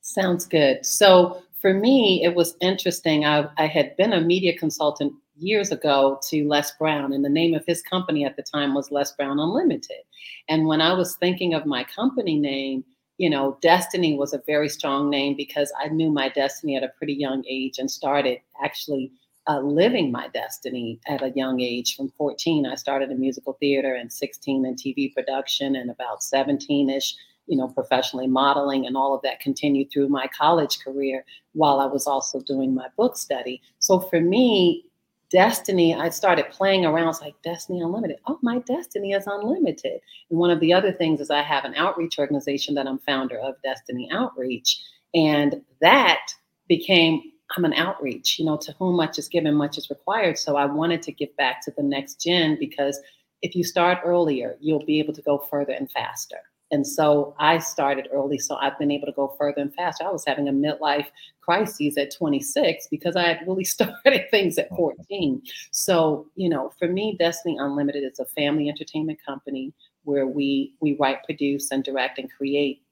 Sounds 0.00 0.46
good. 0.46 0.86
So 0.86 1.42
for 1.60 1.74
me, 1.74 2.22
it 2.24 2.34
was 2.34 2.56
interesting. 2.60 3.24
I, 3.24 3.48
I 3.58 3.66
had 3.66 3.96
been 3.96 4.12
a 4.12 4.20
media 4.20 4.56
consultant 4.56 5.12
years 5.36 5.72
ago 5.72 6.20
to 6.28 6.46
Les 6.46 6.70
Brown, 6.78 7.12
and 7.12 7.24
the 7.24 7.30
name 7.30 7.54
of 7.54 7.64
his 7.66 7.82
company 7.82 8.24
at 8.24 8.36
the 8.36 8.42
time 8.42 8.74
was 8.74 8.90
Les 8.90 9.12
Brown 9.12 9.40
Unlimited. 9.40 10.02
And 10.48 10.66
when 10.66 10.80
I 10.80 10.92
was 10.92 11.16
thinking 11.16 11.54
of 11.54 11.66
my 11.66 11.84
company 11.84 12.38
name, 12.38 12.84
you 13.18 13.28
know, 13.28 13.58
Destiny 13.60 14.16
was 14.16 14.32
a 14.32 14.42
very 14.46 14.68
strong 14.68 15.10
name 15.10 15.36
because 15.36 15.72
I 15.78 15.88
knew 15.88 16.10
my 16.10 16.30
destiny 16.30 16.76
at 16.76 16.82
a 16.82 16.92
pretty 16.96 17.12
young 17.12 17.44
age 17.46 17.78
and 17.78 17.90
started 17.90 18.38
actually 18.62 19.12
uh, 19.50 19.60
living 19.60 20.12
my 20.12 20.28
destiny 20.28 21.00
at 21.08 21.22
a 21.22 21.30
young 21.30 21.60
age. 21.60 21.96
From 21.96 22.10
14, 22.10 22.66
I 22.66 22.76
started 22.76 23.10
in 23.10 23.18
musical 23.18 23.54
theater, 23.54 23.94
and 23.94 24.12
16 24.12 24.64
in 24.64 24.74
TV 24.76 25.12
production, 25.12 25.74
and 25.74 25.90
about 25.90 26.22
17 26.22 26.88
ish, 26.88 27.16
you 27.48 27.56
know, 27.56 27.66
professionally 27.66 28.28
modeling, 28.28 28.86
and 28.86 28.96
all 28.96 29.12
of 29.12 29.22
that 29.22 29.40
continued 29.40 29.90
through 29.90 30.08
my 30.08 30.28
college 30.28 30.78
career 30.78 31.24
while 31.54 31.80
I 31.80 31.86
was 31.86 32.06
also 32.06 32.40
doing 32.40 32.74
my 32.74 32.86
book 32.96 33.16
study. 33.16 33.60
So 33.80 33.98
for 33.98 34.20
me, 34.20 34.84
Destiny, 35.30 35.94
I 35.94 36.08
started 36.08 36.50
playing 36.50 36.84
around. 36.84 37.08
It's 37.08 37.20
like 37.20 37.40
Destiny 37.44 37.80
Unlimited. 37.80 38.16
Oh, 38.26 38.40
my 38.42 38.58
destiny 38.58 39.12
is 39.12 39.28
unlimited. 39.28 40.00
And 40.28 40.40
one 40.40 40.50
of 40.50 40.58
the 40.58 40.72
other 40.72 40.90
things 40.90 41.20
is 41.20 41.30
I 41.30 41.42
have 41.42 41.64
an 41.64 41.76
outreach 41.76 42.18
organization 42.18 42.74
that 42.74 42.88
I'm 42.88 42.98
founder 42.98 43.38
of, 43.38 43.54
Destiny 43.62 44.08
Outreach. 44.10 44.82
And 45.14 45.62
that 45.80 46.34
became 46.66 47.22
I'm 47.56 47.64
an 47.64 47.74
outreach, 47.74 48.38
you 48.38 48.44
know, 48.44 48.56
to 48.58 48.72
whom 48.78 48.96
much 48.96 49.18
is 49.18 49.28
given, 49.28 49.54
much 49.54 49.76
is 49.78 49.90
required. 49.90 50.38
So 50.38 50.56
I 50.56 50.66
wanted 50.66 51.02
to 51.02 51.12
give 51.12 51.36
back 51.36 51.64
to 51.64 51.72
the 51.76 51.82
next 51.82 52.20
gen 52.20 52.56
because 52.58 53.00
if 53.42 53.54
you 53.54 53.64
start 53.64 53.98
earlier, 54.04 54.56
you'll 54.60 54.84
be 54.84 54.98
able 54.98 55.14
to 55.14 55.22
go 55.22 55.38
further 55.38 55.72
and 55.72 55.90
faster. 55.90 56.38
And 56.72 56.86
so 56.86 57.34
I 57.38 57.58
started 57.58 58.08
early, 58.12 58.38
so 58.38 58.54
I've 58.56 58.78
been 58.78 58.92
able 58.92 59.06
to 59.06 59.12
go 59.12 59.34
further 59.36 59.60
and 59.60 59.74
faster. 59.74 60.04
I 60.04 60.10
was 60.10 60.24
having 60.24 60.48
a 60.48 60.52
midlife 60.52 61.06
crisis 61.40 61.98
at 61.98 62.14
26 62.14 62.86
because 62.90 63.16
I 63.16 63.26
had 63.26 63.40
really 63.46 63.64
started 63.76 64.30
things 64.30 64.56
at 64.56 64.68
14. 64.70 65.42
So, 65.72 66.28
you 66.36 66.48
know, 66.48 66.72
for 66.78 66.86
me, 66.86 67.16
Destiny 67.18 67.56
Unlimited 67.58 68.04
is 68.04 68.20
a 68.20 68.24
family 68.24 68.68
entertainment 68.68 69.18
company 69.24 69.72
where 70.04 70.26
we 70.26 70.74
we 70.80 70.96
write, 70.98 71.24
produce, 71.24 71.72
and 71.72 71.82
direct 71.82 72.18
and 72.18 72.30
create 72.30 72.82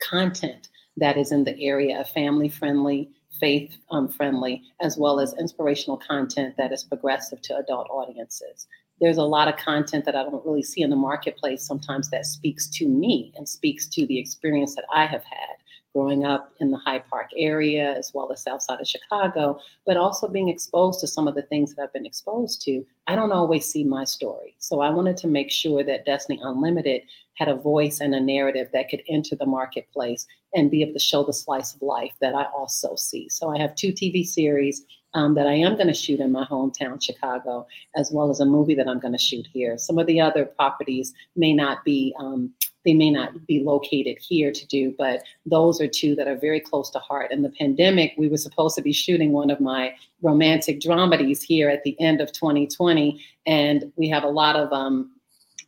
content 0.00 0.68
that 0.96 1.16
is 1.16 1.32
in 1.32 1.44
the 1.44 1.58
area 1.60 2.00
of 2.00 2.08
family 2.10 2.48
friendly, 2.48 3.10
faith 3.40 3.76
um, 3.90 4.08
friendly, 4.08 4.62
as 4.80 4.96
well 4.98 5.20
as 5.20 5.34
inspirational 5.38 5.96
content 5.96 6.54
that 6.58 6.72
is 6.72 6.84
progressive 6.84 7.40
to 7.42 7.56
adult 7.56 7.88
audiences. 7.90 8.66
There's 9.00 9.16
a 9.16 9.22
lot 9.22 9.48
of 9.48 9.56
content 9.56 10.04
that 10.04 10.16
I 10.16 10.24
don't 10.24 10.44
really 10.44 10.62
see 10.62 10.82
in 10.82 10.90
the 10.90 10.96
marketplace 10.96 11.66
sometimes 11.66 12.10
that 12.10 12.26
speaks 12.26 12.68
to 12.70 12.88
me 12.88 13.32
and 13.36 13.48
speaks 13.48 13.86
to 13.88 14.06
the 14.06 14.18
experience 14.18 14.74
that 14.74 14.84
I 14.92 15.06
have 15.06 15.24
had 15.24 15.47
growing 15.94 16.24
up 16.24 16.52
in 16.60 16.70
the 16.70 16.78
Hyde 16.78 17.04
Park 17.08 17.30
area 17.36 17.94
as 17.96 18.12
well 18.14 18.30
as 18.32 18.42
south 18.42 18.62
side 18.62 18.80
of 18.80 18.86
Chicago, 18.86 19.58
but 19.86 19.96
also 19.96 20.28
being 20.28 20.48
exposed 20.48 21.00
to 21.00 21.06
some 21.06 21.26
of 21.26 21.34
the 21.34 21.42
things 21.42 21.74
that 21.74 21.82
I've 21.82 21.92
been 21.92 22.06
exposed 22.06 22.62
to. 22.62 22.84
I 23.06 23.16
don't 23.16 23.32
always 23.32 23.66
see 23.66 23.84
my 23.84 24.04
story. 24.04 24.54
So 24.58 24.80
I 24.80 24.90
wanted 24.90 25.16
to 25.18 25.26
make 25.26 25.50
sure 25.50 25.82
that 25.84 26.04
Destiny 26.04 26.38
Unlimited 26.42 27.02
had 27.34 27.48
a 27.48 27.54
voice 27.54 28.00
and 28.00 28.14
a 28.14 28.20
narrative 28.20 28.68
that 28.72 28.88
could 28.88 29.02
enter 29.08 29.36
the 29.36 29.46
marketplace 29.46 30.26
and 30.54 30.70
be 30.70 30.82
able 30.82 30.92
to 30.92 30.98
show 30.98 31.24
the 31.24 31.32
slice 31.32 31.74
of 31.74 31.82
life 31.82 32.14
that 32.20 32.34
I 32.34 32.44
also 32.44 32.96
see. 32.96 33.28
So 33.28 33.54
I 33.54 33.58
have 33.58 33.74
two 33.74 33.92
TV 33.92 34.26
series 34.26 34.84
um, 35.14 35.34
that 35.34 35.46
I 35.46 35.54
am 35.54 35.74
going 35.74 35.86
to 35.86 35.94
shoot 35.94 36.20
in 36.20 36.32
my 36.32 36.44
hometown, 36.44 37.02
Chicago, 37.02 37.66
as 37.96 38.10
well 38.12 38.30
as 38.30 38.40
a 38.40 38.44
movie 38.44 38.74
that 38.74 38.88
I'm 38.88 39.00
going 39.00 39.12
to 39.12 39.18
shoot 39.18 39.46
here. 39.52 39.78
Some 39.78 39.98
of 39.98 40.06
the 40.06 40.20
other 40.20 40.44
properties 40.44 41.14
may 41.36 41.52
not 41.52 41.84
be. 41.84 42.14
Um, 42.18 42.52
they 42.84 42.94
may 42.94 43.10
not 43.10 43.46
be 43.46 43.62
located 43.62 44.18
here 44.20 44.52
to 44.52 44.66
do, 44.66 44.94
but 44.96 45.22
those 45.46 45.80
are 45.80 45.88
two 45.88 46.14
that 46.16 46.28
are 46.28 46.36
very 46.36 46.60
close 46.60 46.90
to 46.90 46.98
heart. 46.98 47.32
In 47.32 47.42
the 47.42 47.50
pandemic, 47.50 48.14
we 48.16 48.28
were 48.28 48.36
supposed 48.36 48.76
to 48.76 48.82
be 48.82 48.92
shooting 48.92 49.32
one 49.32 49.50
of 49.50 49.60
my 49.60 49.94
romantic 50.22 50.80
dramedies 50.80 51.42
here 51.42 51.68
at 51.68 51.82
the 51.84 52.00
end 52.00 52.20
of 52.20 52.32
2020, 52.32 53.22
and 53.46 53.92
we 53.96 54.08
have 54.08 54.24
a 54.24 54.28
lot 54.28 54.56
of 54.56 54.72
um, 54.72 55.10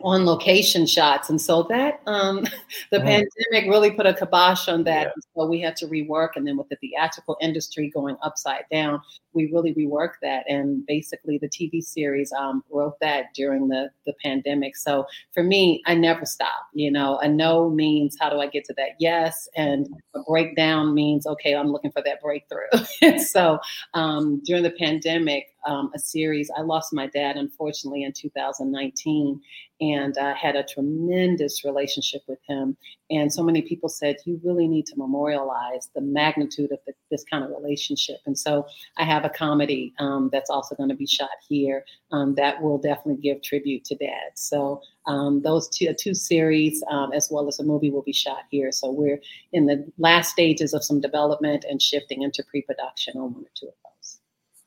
on 0.02 0.24
location 0.24 0.86
shots. 0.86 1.30
And 1.30 1.40
so 1.40 1.64
that 1.64 2.00
um, 2.06 2.42
the 2.90 2.98
mm. 2.98 3.04
pandemic 3.04 3.70
really 3.70 3.90
put 3.90 4.06
a 4.06 4.14
kibosh 4.14 4.68
on 4.68 4.84
that. 4.84 5.06
Yeah. 5.06 5.12
So 5.36 5.46
we 5.46 5.60
had 5.60 5.76
to 5.76 5.86
rework. 5.86 6.30
And 6.36 6.46
then 6.46 6.56
with 6.56 6.68
the 6.68 6.76
theatrical 6.76 7.36
industry 7.40 7.90
going 7.94 8.16
upside 8.22 8.64
down, 8.70 9.00
we 9.32 9.50
really 9.52 9.74
reworked 9.74 10.20
that. 10.22 10.44
And 10.48 10.84
basically 10.86 11.38
the 11.38 11.48
TV 11.48 11.82
series 11.82 12.32
um, 12.32 12.62
wrote 12.70 12.98
that 13.00 13.26
during 13.34 13.68
the, 13.68 13.90
the 14.06 14.14
pandemic. 14.22 14.76
So 14.76 15.06
for 15.32 15.42
me, 15.42 15.82
I 15.86 15.94
never 15.94 16.24
stop. 16.24 16.68
You 16.74 16.90
know, 16.90 17.18
a 17.18 17.28
no 17.28 17.70
means 17.70 18.16
how 18.20 18.30
do 18.30 18.40
I 18.40 18.46
get 18.46 18.64
to 18.66 18.74
that 18.74 18.90
yes? 18.98 19.48
And 19.56 19.88
a 20.14 20.20
breakdown 20.28 20.94
means, 20.94 21.26
okay, 21.26 21.54
I'm 21.54 21.68
looking 21.68 21.92
for 21.92 22.02
that 22.04 22.20
breakthrough. 22.20 23.18
so 23.18 23.58
um, 23.94 24.40
during 24.44 24.62
the 24.62 24.70
pandemic, 24.70 25.49
um, 25.66 25.90
a 25.94 25.98
series. 25.98 26.50
I 26.56 26.62
lost 26.62 26.92
my 26.92 27.06
dad, 27.06 27.36
unfortunately, 27.36 28.04
in 28.04 28.12
2019, 28.12 29.40
and 29.80 30.18
I 30.18 30.34
had 30.34 30.56
a 30.56 30.62
tremendous 30.62 31.64
relationship 31.64 32.22
with 32.28 32.38
him. 32.46 32.76
And 33.10 33.32
so 33.32 33.42
many 33.42 33.62
people 33.62 33.88
said, 33.88 34.16
You 34.24 34.40
really 34.44 34.68
need 34.68 34.86
to 34.86 34.96
memorialize 34.96 35.90
the 35.94 36.00
magnitude 36.00 36.70
of 36.72 36.78
the, 36.86 36.92
this 37.10 37.24
kind 37.30 37.44
of 37.44 37.50
relationship. 37.50 38.18
And 38.26 38.38
so 38.38 38.66
I 38.98 39.04
have 39.04 39.24
a 39.24 39.30
comedy 39.30 39.94
um, 39.98 40.28
that's 40.32 40.50
also 40.50 40.74
going 40.74 40.90
to 40.90 40.94
be 40.94 41.06
shot 41.06 41.30
here 41.48 41.84
um, 42.12 42.34
that 42.36 42.60
will 42.62 42.78
definitely 42.78 43.22
give 43.22 43.42
tribute 43.42 43.84
to 43.84 43.96
dad. 43.96 44.32
So 44.34 44.82
um, 45.06 45.42
those 45.42 45.68
two, 45.68 45.92
two 45.94 46.14
series, 46.14 46.82
um, 46.90 47.12
as 47.12 47.28
well 47.30 47.48
as 47.48 47.58
a 47.58 47.64
movie, 47.64 47.90
will 47.90 48.02
be 48.02 48.12
shot 48.12 48.44
here. 48.50 48.72
So 48.72 48.90
we're 48.90 49.20
in 49.52 49.66
the 49.66 49.90
last 49.98 50.30
stages 50.30 50.74
of 50.74 50.84
some 50.84 51.00
development 51.00 51.64
and 51.68 51.80
shifting 51.80 52.22
into 52.22 52.44
pre 52.44 52.62
production 52.62 53.16
on 53.16 53.34
one 53.34 53.44
or 53.44 53.50
two 53.54 53.66
of 53.66 53.74
those. 53.82 53.89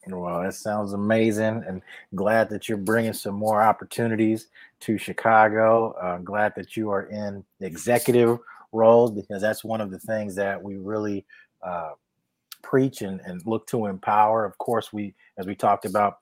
Well, 0.07 0.41
that 0.41 0.53
sounds 0.53 0.91
amazing, 0.91 1.63
and 1.65 1.81
glad 2.13 2.49
that 2.49 2.67
you're 2.67 2.77
bringing 2.77 3.13
some 3.13 3.35
more 3.35 3.61
opportunities 3.61 4.47
to 4.81 4.97
Chicago. 4.97 5.91
Uh, 5.93 6.17
glad 6.17 6.53
that 6.55 6.75
you 6.75 6.89
are 6.89 7.03
in 7.03 7.43
executive 7.61 8.39
roles 8.73 9.11
because 9.11 9.41
that's 9.41 9.63
one 9.63 9.79
of 9.79 9.91
the 9.91 9.99
things 9.99 10.35
that 10.35 10.61
we 10.61 10.75
really 10.75 11.25
uh, 11.61 11.91
preach 12.61 13.01
and, 13.01 13.21
and 13.21 13.45
look 13.45 13.65
to 13.67 13.85
empower. 13.85 14.43
Of 14.43 14.57
course, 14.57 14.91
we, 14.91 15.13
as 15.37 15.47
we 15.47 15.55
talked 15.55 15.85
about, 15.85 16.19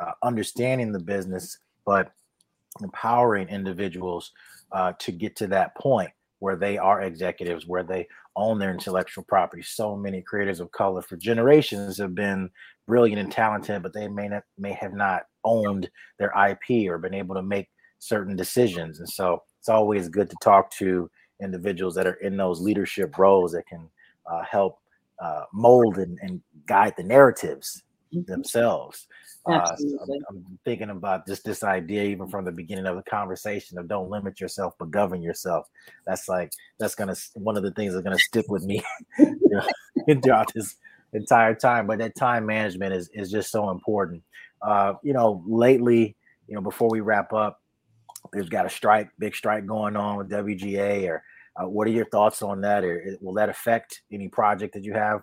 uh, 0.00 0.12
understanding 0.22 0.92
the 0.92 1.00
business, 1.00 1.58
but 1.84 2.12
empowering 2.80 3.48
individuals 3.48 4.32
uh, 4.70 4.92
to 4.98 5.10
get 5.10 5.34
to 5.36 5.46
that 5.48 5.74
point 5.74 6.10
where 6.38 6.56
they 6.56 6.78
are 6.78 7.02
executives, 7.02 7.66
where 7.66 7.82
they 7.82 8.06
own 8.36 8.58
their 8.58 8.70
intellectual 8.70 9.24
property. 9.24 9.62
So 9.62 9.96
many 9.96 10.22
creators 10.22 10.60
of 10.60 10.70
color 10.72 11.02
for 11.02 11.16
generations 11.16 11.98
have 11.98 12.14
been 12.14 12.50
brilliant 12.86 13.20
and 13.20 13.32
talented, 13.32 13.82
but 13.82 13.92
they 13.92 14.08
may 14.08 14.28
not 14.28 14.44
may 14.58 14.72
have 14.72 14.92
not 14.92 15.22
owned 15.44 15.88
their 16.18 16.32
IP 16.48 16.90
or 16.90 16.98
been 16.98 17.14
able 17.14 17.34
to 17.34 17.42
make 17.42 17.68
certain 17.98 18.36
decisions. 18.36 18.98
And 18.98 19.08
so 19.08 19.42
it's 19.58 19.68
always 19.68 20.08
good 20.08 20.30
to 20.30 20.36
talk 20.42 20.70
to 20.72 21.10
individuals 21.42 21.94
that 21.94 22.06
are 22.06 22.14
in 22.14 22.36
those 22.36 22.60
leadership 22.60 23.18
roles 23.18 23.52
that 23.52 23.66
can 23.66 23.88
uh, 24.30 24.42
help 24.42 24.78
uh, 25.18 25.42
mold 25.52 25.98
and, 25.98 26.18
and, 26.20 26.40
guide 26.66 26.92
the 26.96 27.02
narratives 27.02 27.84
mm-hmm. 28.12 28.30
themselves. 28.30 29.06
Uh, 29.46 29.76
I'm, 29.80 30.10
I'm, 30.28 30.58
thinking 30.64 30.90
about 30.90 31.26
just 31.26 31.44
this 31.44 31.62
idea, 31.62 32.02
even 32.04 32.26
from 32.26 32.44
the 32.44 32.52
beginning 32.52 32.86
of 32.86 32.96
the 32.96 33.02
conversation, 33.02 33.78
of 33.78 33.86
don't 33.86 34.10
limit 34.10 34.40
yourself, 34.40 34.74
but 34.78 34.90
govern 34.90 35.22
yourself. 35.22 35.68
That's 36.06 36.28
like 36.28 36.52
that's 36.78 36.94
gonna 36.94 37.14
one 37.34 37.56
of 37.56 37.62
the 37.62 37.70
things 37.70 37.92
that's 37.92 38.02
gonna 38.02 38.18
stick 38.18 38.46
with 38.48 38.64
me 38.64 38.82
throughout 40.22 40.52
this 40.54 40.76
entire 41.12 41.54
time. 41.54 41.86
But 41.86 41.98
that 41.98 42.16
time 42.16 42.44
management 42.46 42.92
is 42.92 43.08
is 43.14 43.30
just 43.30 43.52
so 43.52 43.70
important. 43.70 44.22
Uh, 44.62 44.94
you 45.02 45.12
know, 45.12 45.44
lately, 45.46 46.16
you 46.48 46.54
know, 46.54 46.60
before 46.60 46.88
we 46.90 47.00
wrap 47.00 47.32
up, 47.32 47.60
there's 48.32 48.48
got 48.48 48.66
a 48.66 48.70
strike, 48.70 49.08
big 49.18 49.34
strike 49.34 49.66
going 49.66 49.96
on 49.96 50.16
with 50.16 50.30
WGA. 50.30 51.08
Or 51.08 51.22
uh, 51.56 51.68
what 51.68 51.86
are 51.86 51.92
your 51.92 52.06
thoughts 52.06 52.42
on 52.42 52.60
that? 52.62 52.84
Or 52.84 53.16
will 53.20 53.34
that 53.34 53.48
affect 53.48 54.02
any 54.12 54.28
project 54.28 54.74
that 54.74 54.84
you 54.84 54.92
have? 54.92 55.22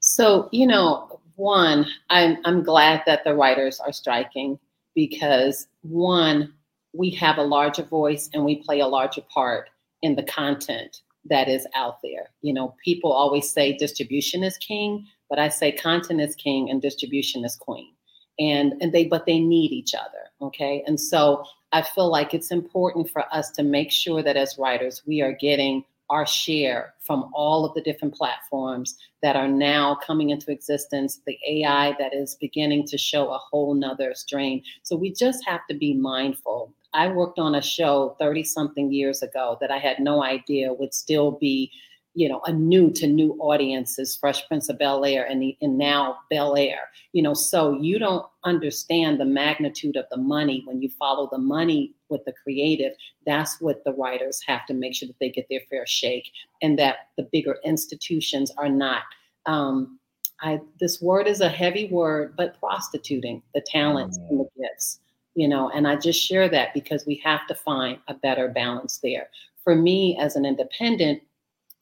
So, 0.00 0.48
you 0.52 0.66
know, 0.66 1.20
one, 1.36 1.86
I'm 2.10 2.38
I'm 2.44 2.62
glad 2.62 3.02
that 3.06 3.24
the 3.24 3.34
writers 3.34 3.78
are 3.80 3.92
striking 3.92 4.58
because 4.94 5.68
one, 5.82 6.52
we 6.92 7.10
have 7.10 7.38
a 7.38 7.42
larger 7.42 7.84
voice 7.84 8.28
and 8.32 8.44
we 8.44 8.56
play 8.62 8.80
a 8.80 8.86
larger 8.86 9.22
part 9.32 9.68
in 10.02 10.16
the 10.16 10.22
content 10.24 11.02
that 11.28 11.48
is 11.48 11.66
out 11.74 11.98
there. 12.02 12.30
You 12.42 12.54
know, 12.54 12.74
people 12.84 13.12
always 13.12 13.50
say 13.50 13.76
distribution 13.76 14.42
is 14.42 14.56
king, 14.58 15.06
but 15.28 15.38
I 15.38 15.48
say 15.48 15.72
content 15.72 16.20
is 16.20 16.34
king 16.34 16.70
and 16.70 16.80
distribution 16.80 17.44
is 17.44 17.56
queen. 17.56 17.92
And 18.38 18.74
and 18.80 18.92
they 18.92 19.04
but 19.04 19.26
they 19.26 19.38
need 19.38 19.72
each 19.72 19.94
other, 19.94 20.30
okay? 20.40 20.82
And 20.86 20.98
so 21.00 21.44
I 21.72 21.82
feel 21.82 22.10
like 22.10 22.32
it's 22.32 22.50
important 22.50 23.10
for 23.10 23.24
us 23.34 23.50
to 23.52 23.62
make 23.62 23.90
sure 23.90 24.22
that 24.22 24.36
as 24.36 24.58
writers, 24.58 25.02
we 25.06 25.20
are 25.20 25.32
getting 25.32 25.84
our 26.10 26.26
share 26.26 26.94
from 27.00 27.30
all 27.34 27.64
of 27.64 27.74
the 27.74 27.80
different 27.80 28.14
platforms 28.14 28.96
that 29.22 29.36
are 29.36 29.48
now 29.48 29.96
coming 30.06 30.30
into 30.30 30.50
existence, 30.52 31.20
the 31.26 31.38
AI 31.48 31.94
that 31.98 32.14
is 32.14 32.36
beginning 32.40 32.86
to 32.86 32.98
show 32.98 33.32
a 33.32 33.38
whole 33.38 33.74
nother 33.74 34.12
strain. 34.14 34.62
So 34.82 34.96
we 34.96 35.12
just 35.12 35.44
have 35.46 35.66
to 35.68 35.76
be 35.76 35.94
mindful. 35.94 36.72
I 36.94 37.08
worked 37.08 37.38
on 37.38 37.54
a 37.54 37.62
show 37.62 38.16
30 38.18 38.44
something 38.44 38.92
years 38.92 39.22
ago 39.22 39.58
that 39.60 39.70
I 39.70 39.78
had 39.78 40.00
no 40.00 40.22
idea 40.22 40.72
would 40.72 40.94
still 40.94 41.32
be 41.32 41.70
you 42.16 42.30
know, 42.30 42.40
a 42.46 42.52
new 42.52 42.90
to 42.90 43.06
new 43.06 43.36
audiences, 43.38 44.16
Fresh 44.16 44.48
Prince 44.48 44.70
of 44.70 44.78
Bel 44.78 45.04
Air 45.04 45.26
and, 45.26 45.42
the, 45.42 45.54
and 45.60 45.76
now 45.76 46.16
Bel 46.30 46.56
Air, 46.56 46.88
you 47.12 47.22
know, 47.22 47.34
so 47.34 47.78
you 47.78 47.98
don't 47.98 48.24
understand 48.42 49.20
the 49.20 49.26
magnitude 49.26 49.96
of 49.96 50.06
the 50.10 50.16
money 50.16 50.62
when 50.64 50.80
you 50.80 50.88
follow 50.98 51.28
the 51.30 51.38
money 51.38 51.92
with 52.08 52.24
the 52.24 52.32
creative. 52.42 52.92
That's 53.26 53.60
what 53.60 53.84
the 53.84 53.92
writers 53.92 54.40
have 54.46 54.64
to 54.64 54.72
make 54.72 54.94
sure 54.94 55.06
that 55.06 55.18
they 55.20 55.28
get 55.28 55.46
their 55.50 55.60
fair 55.68 55.86
shake 55.86 56.32
and 56.62 56.78
that 56.78 57.08
the 57.18 57.28
bigger 57.30 57.58
institutions 57.66 58.50
are 58.56 58.70
not. 58.70 59.02
Um, 59.44 59.98
I, 60.40 60.60
this 60.80 61.02
word 61.02 61.26
is 61.26 61.42
a 61.42 61.50
heavy 61.50 61.88
word, 61.88 62.32
but 62.34 62.58
prostituting 62.58 63.42
the 63.54 63.60
talents 63.60 64.18
mm. 64.18 64.30
and 64.30 64.40
the 64.40 64.48
gifts, 64.58 65.00
you 65.34 65.48
know, 65.48 65.68
and 65.68 65.86
I 65.86 65.96
just 65.96 66.26
share 66.26 66.48
that 66.48 66.72
because 66.72 67.04
we 67.04 67.16
have 67.16 67.46
to 67.48 67.54
find 67.54 67.98
a 68.08 68.14
better 68.14 68.48
balance 68.48 69.00
there. 69.02 69.28
For 69.64 69.74
me 69.74 70.16
as 70.18 70.34
an 70.34 70.46
independent, 70.46 71.20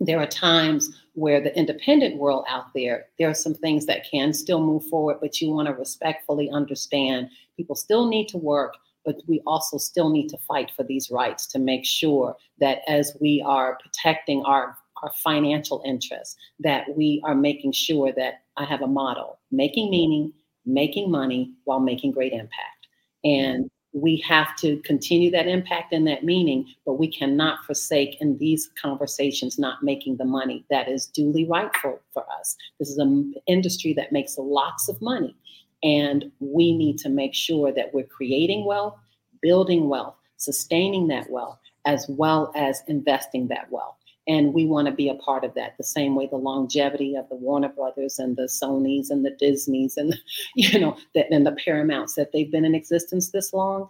there 0.00 0.18
are 0.18 0.26
times 0.26 0.90
where 1.14 1.40
the 1.40 1.57
independent 1.57 2.16
world 2.16 2.44
out 2.48 2.72
there, 2.74 3.07
there 3.18 3.30
are 3.30 3.35
some 3.35 3.54
things 3.54 3.87
that 3.87 4.09
can 4.11 4.33
still 4.33 4.61
move 4.61 4.85
forward, 4.87 5.18
but 5.20 5.40
you 5.40 5.50
want 5.50 5.68
to 5.68 5.74
respectfully 5.74 6.50
understand 6.50 7.28
people 7.57 7.76
still 7.76 8.09
need 8.09 8.28
to 8.28 8.38
work, 8.38 8.74
but 9.04 9.16
we 9.26 9.40
also 9.46 9.78
still 9.78 10.11
need 10.11 10.28
to 10.28 10.38
fight 10.38 10.70
for 10.74 10.83
these 10.83 11.11
rights 11.11 11.46
to 11.46 11.59
make 11.59 11.85
sure 11.85 12.37
that 12.59 12.78
as 12.88 13.16
we 13.20 13.42
are 13.46 13.78
protecting 13.83 14.42
our 14.44 14.76
our 15.02 15.12
financial 15.22 15.83
interests, 15.85 16.37
that 16.61 16.87
we 16.96 17.20
are 17.24 17.35
making 17.35 17.72
sure 17.72 18.12
that 18.16 18.42
I 18.57 18.64
have 18.64 18.80
a 18.80 18.87
model, 18.87 19.38
making 19.50 19.90
meaning, 19.90 20.33
making 20.64 21.11
money 21.11 21.52
while 21.64 21.80
making 21.80 22.12
great 22.12 22.33
impact. 22.33 22.88
And 23.22 23.70
we 23.94 24.16
have 24.26 24.57
to 24.57 24.76
continue 24.78 25.30
that 25.30 25.46
impact 25.46 25.92
and 25.92 26.07
that 26.09 26.24
meaning, 26.24 26.66
but 26.85 26.94
we 26.94 27.09
cannot 27.09 27.64
forsake 27.64 28.20
in 28.20 28.37
these 28.38 28.68
conversations 28.80 29.57
not 29.57 29.85
making 29.85 30.16
the 30.16 30.24
money 30.24 30.64
that 30.68 30.88
is 30.88 31.07
duly 31.07 31.46
rightful 31.46 32.00
for 32.12 32.24
us. 32.40 32.57
This 32.80 32.90
is 32.90 32.98
an 32.98 33.35
industry 33.46 33.94
that 33.94 34.11
makes 34.11 34.37
lots 34.37 34.88
of 34.88 35.00
money, 35.00 35.37
and 35.85 36.30
we 36.40 36.76
need 36.76 36.98
to 36.98 37.09
make 37.09 37.35
sure 37.35 37.72
that 37.72 37.94
we're 37.94 38.04
creating 38.04 38.66
wealth, 38.66 38.98
building 39.40 39.88
wealth, 39.88 40.16
sustaining 40.38 41.07
that 41.09 41.30
wealth, 41.30 41.59
as 41.85 42.07
well 42.09 42.52
as 42.57 42.83
investing 42.88 43.46
that 43.48 43.70
wealth. 43.70 43.96
And 44.26 44.54
we 44.54 44.64
want 44.64 44.87
to 44.87 44.92
be 44.92 45.08
a 45.08 45.14
part 45.14 45.44
of 45.44 45.54
that 45.54 45.76
the 45.76 45.84
same 45.84 46.14
way 46.14 46.26
the 46.26 46.37
longevity 46.37 47.14
of 47.14 47.28
the 47.28 47.37
Warner 47.37 47.68
Brothers 47.68 48.18
and 48.18 48.37
the 48.37 48.44
Sonys 48.44 49.10
and 49.10 49.24
the 49.24 49.37
Disneys 49.38 49.96
and, 49.96 50.18
you 50.54 50.78
know, 50.78 50.96
that, 51.14 51.26
and 51.30 51.46
the 51.46 51.56
Paramounts 51.64 52.14
that 52.14 52.32
they've 52.32 52.50
been 52.50 52.64
in 52.64 52.74
existence 52.74 53.30
this 53.30 53.52
long. 53.52 53.88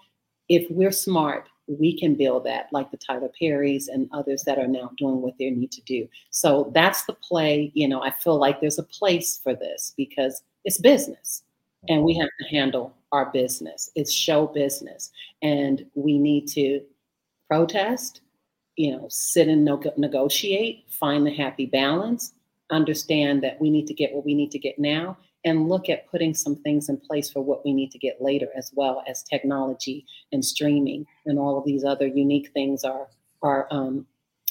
If 0.48 0.66
we're 0.70 0.92
smart, 0.92 1.48
we 1.66 1.98
can 1.98 2.14
build 2.14 2.44
that 2.44 2.68
like 2.72 2.90
the 2.90 2.98
Tyler 2.98 3.30
Perrys 3.40 3.88
and 3.88 4.08
others 4.12 4.42
that 4.44 4.58
are 4.58 4.66
now 4.66 4.90
doing 4.98 5.22
what 5.22 5.34
they 5.38 5.50
need 5.50 5.72
to 5.72 5.80
do. 5.82 6.06
So 6.30 6.70
that's 6.74 7.04
the 7.04 7.14
play. 7.14 7.70
You 7.74 7.88
know, 7.88 8.02
I 8.02 8.10
feel 8.10 8.38
like 8.38 8.60
there's 8.60 8.78
a 8.78 8.82
place 8.82 9.40
for 9.42 9.54
this 9.54 9.94
because 9.96 10.42
it's 10.64 10.78
business 10.78 11.42
and 11.88 12.02
we 12.02 12.14
have 12.16 12.28
to 12.40 12.46
handle 12.48 12.94
our 13.12 13.30
business. 13.30 13.90
It's 13.94 14.12
show 14.12 14.46
business. 14.46 15.10
And 15.42 15.86
we 15.94 16.18
need 16.18 16.48
to 16.48 16.80
protest 17.48 18.22
you 18.76 18.92
know, 18.92 19.06
sit 19.08 19.48
and 19.48 19.64
no- 19.64 19.80
negotiate, 19.96 20.84
find 20.90 21.26
the 21.26 21.34
happy 21.34 21.66
balance, 21.66 22.32
understand 22.70 23.42
that 23.42 23.60
we 23.60 23.70
need 23.70 23.86
to 23.86 23.94
get 23.94 24.12
what 24.12 24.24
we 24.24 24.34
need 24.34 24.50
to 24.50 24.58
get 24.58 24.78
now, 24.78 25.16
and 25.44 25.68
look 25.68 25.88
at 25.88 26.08
putting 26.08 26.34
some 26.34 26.56
things 26.56 26.88
in 26.88 26.96
place 26.96 27.30
for 27.30 27.40
what 27.42 27.64
we 27.64 27.72
need 27.72 27.90
to 27.90 27.98
get 27.98 28.20
later, 28.20 28.48
as 28.56 28.72
well 28.74 29.02
as 29.06 29.22
technology 29.22 30.06
and 30.32 30.44
streaming 30.44 31.06
and 31.26 31.38
all 31.38 31.58
of 31.58 31.64
these 31.64 31.84
other 31.84 32.06
unique 32.06 32.50
things 32.52 32.84
are 32.84 33.08
are 33.42 33.68
um, 33.70 34.06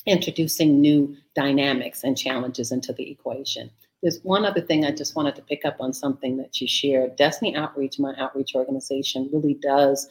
introducing 0.05 0.79
new 0.79 1.15
dynamics 1.35 2.03
and 2.03 2.17
challenges 2.17 2.71
into 2.71 2.93
the 2.93 3.09
equation. 3.09 3.71
There's 4.01 4.19
one 4.21 4.45
other 4.45 4.61
thing 4.61 4.85
I 4.85 4.91
just 4.91 5.15
wanted 5.15 5.35
to 5.35 5.41
pick 5.41 5.65
up 5.65 5.77
on 5.79 5.93
something 5.93 6.37
that 6.37 6.59
you 6.59 6.67
shared. 6.67 7.15
Destiny 7.15 7.55
Outreach, 7.55 7.99
my 7.99 8.13
outreach 8.17 8.53
organization, 8.53 9.29
really 9.31 9.55
does 9.55 10.07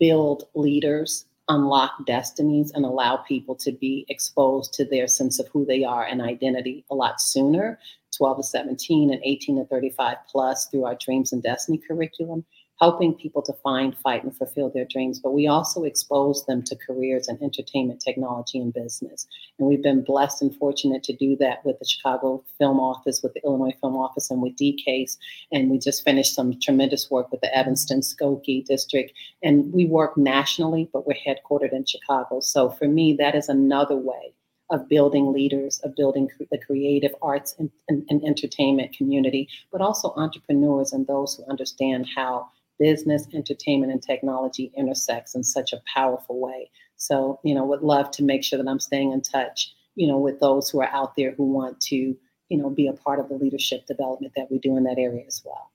build 0.00 0.44
leaders 0.54 1.26
unlock 1.48 2.04
destinies 2.06 2.72
and 2.72 2.84
allow 2.84 3.16
people 3.16 3.54
to 3.54 3.72
be 3.72 4.04
exposed 4.08 4.72
to 4.74 4.84
their 4.84 5.06
sense 5.06 5.38
of 5.38 5.48
who 5.48 5.64
they 5.64 5.84
are 5.84 6.04
and 6.04 6.20
identity 6.20 6.84
a 6.90 6.94
lot 6.94 7.20
sooner. 7.20 7.78
12 8.16 8.38
to 8.38 8.42
17 8.42 9.12
and 9.12 9.20
18 9.24 9.56
to 9.56 9.64
35 9.66 10.16
plus 10.30 10.66
through 10.66 10.84
our 10.84 10.94
dreams 10.94 11.32
and 11.32 11.42
destiny 11.42 11.78
curriculum 11.78 12.44
helping 12.80 13.14
people 13.14 13.42
to 13.42 13.52
find, 13.54 13.96
fight, 13.96 14.22
and 14.22 14.36
fulfill 14.36 14.70
their 14.70 14.84
dreams. 14.84 15.18
But 15.18 15.32
we 15.32 15.46
also 15.46 15.84
expose 15.84 16.44
them 16.46 16.62
to 16.64 16.76
careers 16.76 17.28
in 17.28 17.42
entertainment, 17.42 18.00
technology, 18.00 18.58
and 18.58 18.72
business. 18.72 19.26
And 19.58 19.68
we've 19.68 19.82
been 19.82 20.02
blessed 20.02 20.42
and 20.42 20.54
fortunate 20.56 21.02
to 21.04 21.16
do 21.16 21.36
that 21.36 21.64
with 21.64 21.78
the 21.78 21.86
Chicago 21.86 22.44
Film 22.58 22.78
Office, 22.78 23.22
with 23.22 23.34
the 23.34 23.42
Illinois 23.44 23.74
Film 23.80 23.96
Office, 23.96 24.30
and 24.30 24.42
with 24.42 24.56
DCASE. 24.56 25.16
And 25.52 25.70
we 25.70 25.78
just 25.78 26.04
finished 26.04 26.34
some 26.34 26.58
tremendous 26.60 27.10
work 27.10 27.30
with 27.32 27.40
the 27.40 27.56
Evanston 27.56 28.00
Skokie 28.00 28.64
District. 28.64 29.12
And 29.42 29.72
we 29.72 29.86
work 29.86 30.16
nationally, 30.16 30.90
but 30.92 31.06
we're 31.06 31.14
headquartered 31.14 31.72
in 31.72 31.86
Chicago. 31.86 32.40
So 32.40 32.68
for 32.70 32.88
me, 32.88 33.14
that 33.18 33.34
is 33.34 33.48
another 33.48 33.96
way 33.96 34.34
of 34.70 34.88
building 34.88 35.32
leaders, 35.32 35.80
of 35.84 35.94
building 35.94 36.28
the 36.50 36.58
creative 36.58 37.14
arts 37.22 37.54
and, 37.58 37.70
and, 37.88 38.04
and, 38.08 38.24
entertainment 38.24 38.92
community, 38.96 39.48
but 39.70 39.80
also 39.80 40.12
entrepreneurs 40.16 40.92
and 40.92 41.06
those 41.06 41.36
who 41.36 41.48
understand 41.48 42.04
how 42.16 42.48
business, 42.78 43.26
entertainment, 43.34 43.92
and 43.92 44.02
technology 44.02 44.72
intersects 44.76 45.34
in 45.34 45.42
such 45.42 45.72
a 45.72 45.82
powerful 45.92 46.40
way. 46.40 46.70
So, 46.96 47.40
you 47.44 47.54
know, 47.54 47.64
would 47.64 47.82
love 47.82 48.10
to 48.12 48.24
make 48.24 48.42
sure 48.44 48.58
that 48.58 48.68
I'm 48.68 48.80
staying 48.80 49.12
in 49.12 49.20
touch, 49.22 49.74
you 49.94 50.06
know, 50.06 50.18
with 50.18 50.40
those 50.40 50.68
who 50.70 50.80
are 50.80 50.88
out 50.88 51.14
there 51.16 51.32
who 51.32 51.44
want 51.44 51.80
to, 51.82 51.96
you 51.96 52.58
know, 52.58 52.70
be 52.70 52.86
a 52.86 52.92
part 52.92 53.20
of 53.20 53.28
the 53.28 53.36
leadership 53.36 53.86
development 53.86 54.32
that 54.36 54.50
we 54.50 54.58
do 54.58 54.76
in 54.76 54.84
that 54.84 54.98
area 54.98 55.24
as 55.26 55.42
well. 55.44 55.70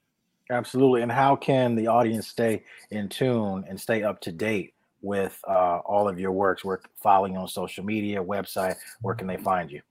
Absolutely. 0.49 1.01
And 1.01 1.11
how 1.11 1.35
can 1.35 1.75
the 1.75 1.87
audience 1.87 2.27
stay 2.27 2.63
in 2.89 3.07
tune 3.07 3.63
and 3.69 3.79
stay 3.79 4.03
up 4.03 4.19
to 4.21 4.31
date 4.31 4.73
with 5.01 5.39
uh, 5.47 5.79
all 5.85 6.09
of 6.09 6.19
your 6.19 6.31
works? 6.31 6.65
We're 6.65 6.79
following 7.01 7.37
on 7.37 7.47
social 7.47 7.85
media, 7.85 8.21
website. 8.21 8.75
Where 9.01 9.15
can 9.15 9.27
they 9.27 9.37
find 9.37 9.71
you? 9.71 9.81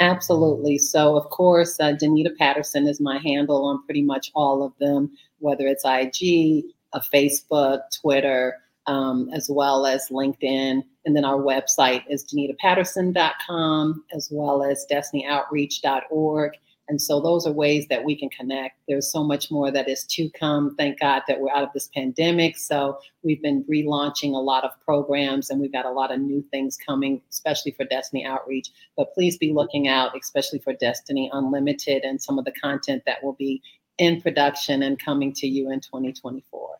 Absolutely. 0.00 0.78
So, 0.78 1.16
of 1.16 1.30
course, 1.30 1.78
uh, 1.78 1.92
Danita 1.92 2.36
Patterson 2.36 2.86
is 2.88 3.00
my 3.00 3.18
handle 3.18 3.64
on 3.64 3.84
pretty 3.84 4.02
much 4.02 4.32
all 4.34 4.64
of 4.64 4.72
them, 4.80 5.12
whether 5.38 5.66
it's 5.66 5.84
IG, 5.84 6.64
a 6.94 6.96
uh, 6.98 7.00
Facebook, 7.12 7.80
Twitter, 8.00 8.56
um, 8.86 9.30
as 9.32 9.48
well 9.48 9.86
as 9.86 10.08
LinkedIn. 10.10 10.82
And 11.06 11.16
then 11.16 11.24
our 11.24 11.38
website 11.38 12.02
is 12.08 12.24
danitapatterson.com, 12.24 14.04
as 14.12 14.28
well 14.32 14.64
as 14.64 14.84
destinyoutreach.org. 14.90 16.52
And 16.88 17.00
so 17.00 17.20
those 17.20 17.46
are 17.46 17.52
ways 17.52 17.86
that 17.88 18.04
we 18.04 18.14
can 18.14 18.28
connect. 18.28 18.78
There's 18.86 19.10
so 19.10 19.24
much 19.24 19.50
more 19.50 19.70
that 19.70 19.88
is 19.88 20.04
to 20.04 20.28
come. 20.30 20.74
Thank 20.76 21.00
God 21.00 21.22
that 21.26 21.40
we're 21.40 21.50
out 21.50 21.62
of 21.62 21.72
this 21.72 21.88
pandemic. 21.94 22.58
So 22.58 22.98
we've 23.22 23.40
been 23.40 23.64
relaunching 23.64 24.34
a 24.34 24.38
lot 24.38 24.64
of 24.64 24.70
programs 24.84 25.48
and 25.48 25.60
we've 25.60 25.72
got 25.72 25.86
a 25.86 25.90
lot 25.90 26.12
of 26.12 26.20
new 26.20 26.44
things 26.50 26.76
coming, 26.76 27.22
especially 27.30 27.72
for 27.72 27.84
Destiny 27.84 28.24
Outreach. 28.26 28.68
But 28.96 29.14
please 29.14 29.38
be 29.38 29.52
looking 29.52 29.88
out, 29.88 30.16
especially 30.18 30.58
for 30.58 30.74
Destiny 30.74 31.30
Unlimited 31.32 32.02
and 32.04 32.20
some 32.20 32.38
of 32.38 32.44
the 32.44 32.52
content 32.52 33.02
that 33.06 33.24
will 33.24 33.34
be 33.34 33.62
in 33.98 34.20
production 34.20 34.82
and 34.82 35.02
coming 35.02 35.32
to 35.34 35.46
you 35.46 35.70
in 35.70 35.80
2024. 35.80 36.70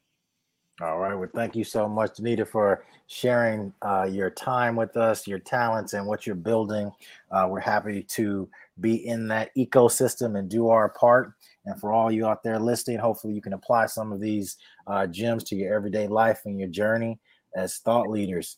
All 0.80 0.98
right. 0.98 1.14
Well, 1.14 1.28
thank 1.32 1.54
you 1.54 1.62
so 1.62 1.88
much, 1.88 2.14
Danita, 2.14 2.48
for 2.48 2.84
sharing 3.06 3.72
uh, 3.82 4.08
your 4.10 4.28
time 4.30 4.74
with 4.74 4.96
us, 4.96 5.24
your 5.24 5.38
talents, 5.38 5.92
and 5.92 6.04
what 6.04 6.26
you're 6.26 6.34
building. 6.34 6.90
Uh, 7.30 7.46
we're 7.48 7.60
happy 7.60 8.02
to 8.02 8.48
be 8.80 9.06
in 9.06 9.28
that 9.28 9.50
ecosystem 9.56 10.38
and 10.38 10.48
do 10.48 10.68
our 10.68 10.88
part. 10.90 11.32
And 11.66 11.78
for 11.80 11.92
all 11.92 12.10
you 12.10 12.26
out 12.26 12.42
there 12.42 12.58
listening, 12.58 12.98
hopefully 12.98 13.34
you 13.34 13.40
can 13.40 13.52
apply 13.52 13.86
some 13.86 14.12
of 14.12 14.20
these 14.20 14.56
uh, 14.86 15.06
gems 15.06 15.44
to 15.44 15.56
your 15.56 15.74
everyday 15.74 16.06
life 16.06 16.40
and 16.44 16.58
your 16.58 16.68
journey 16.68 17.18
as 17.56 17.78
thought 17.78 18.10
leaders. 18.10 18.56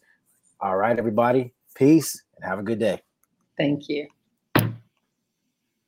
All 0.61 0.77
right, 0.77 0.99
everybody. 0.99 1.53
Peace 1.75 2.23
and 2.37 2.45
have 2.45 2.59
a 2.59 2.63
good 2.63 2.79
day. 2.79 3.03
Thank 3.59 3.89
you. 3.89 4.09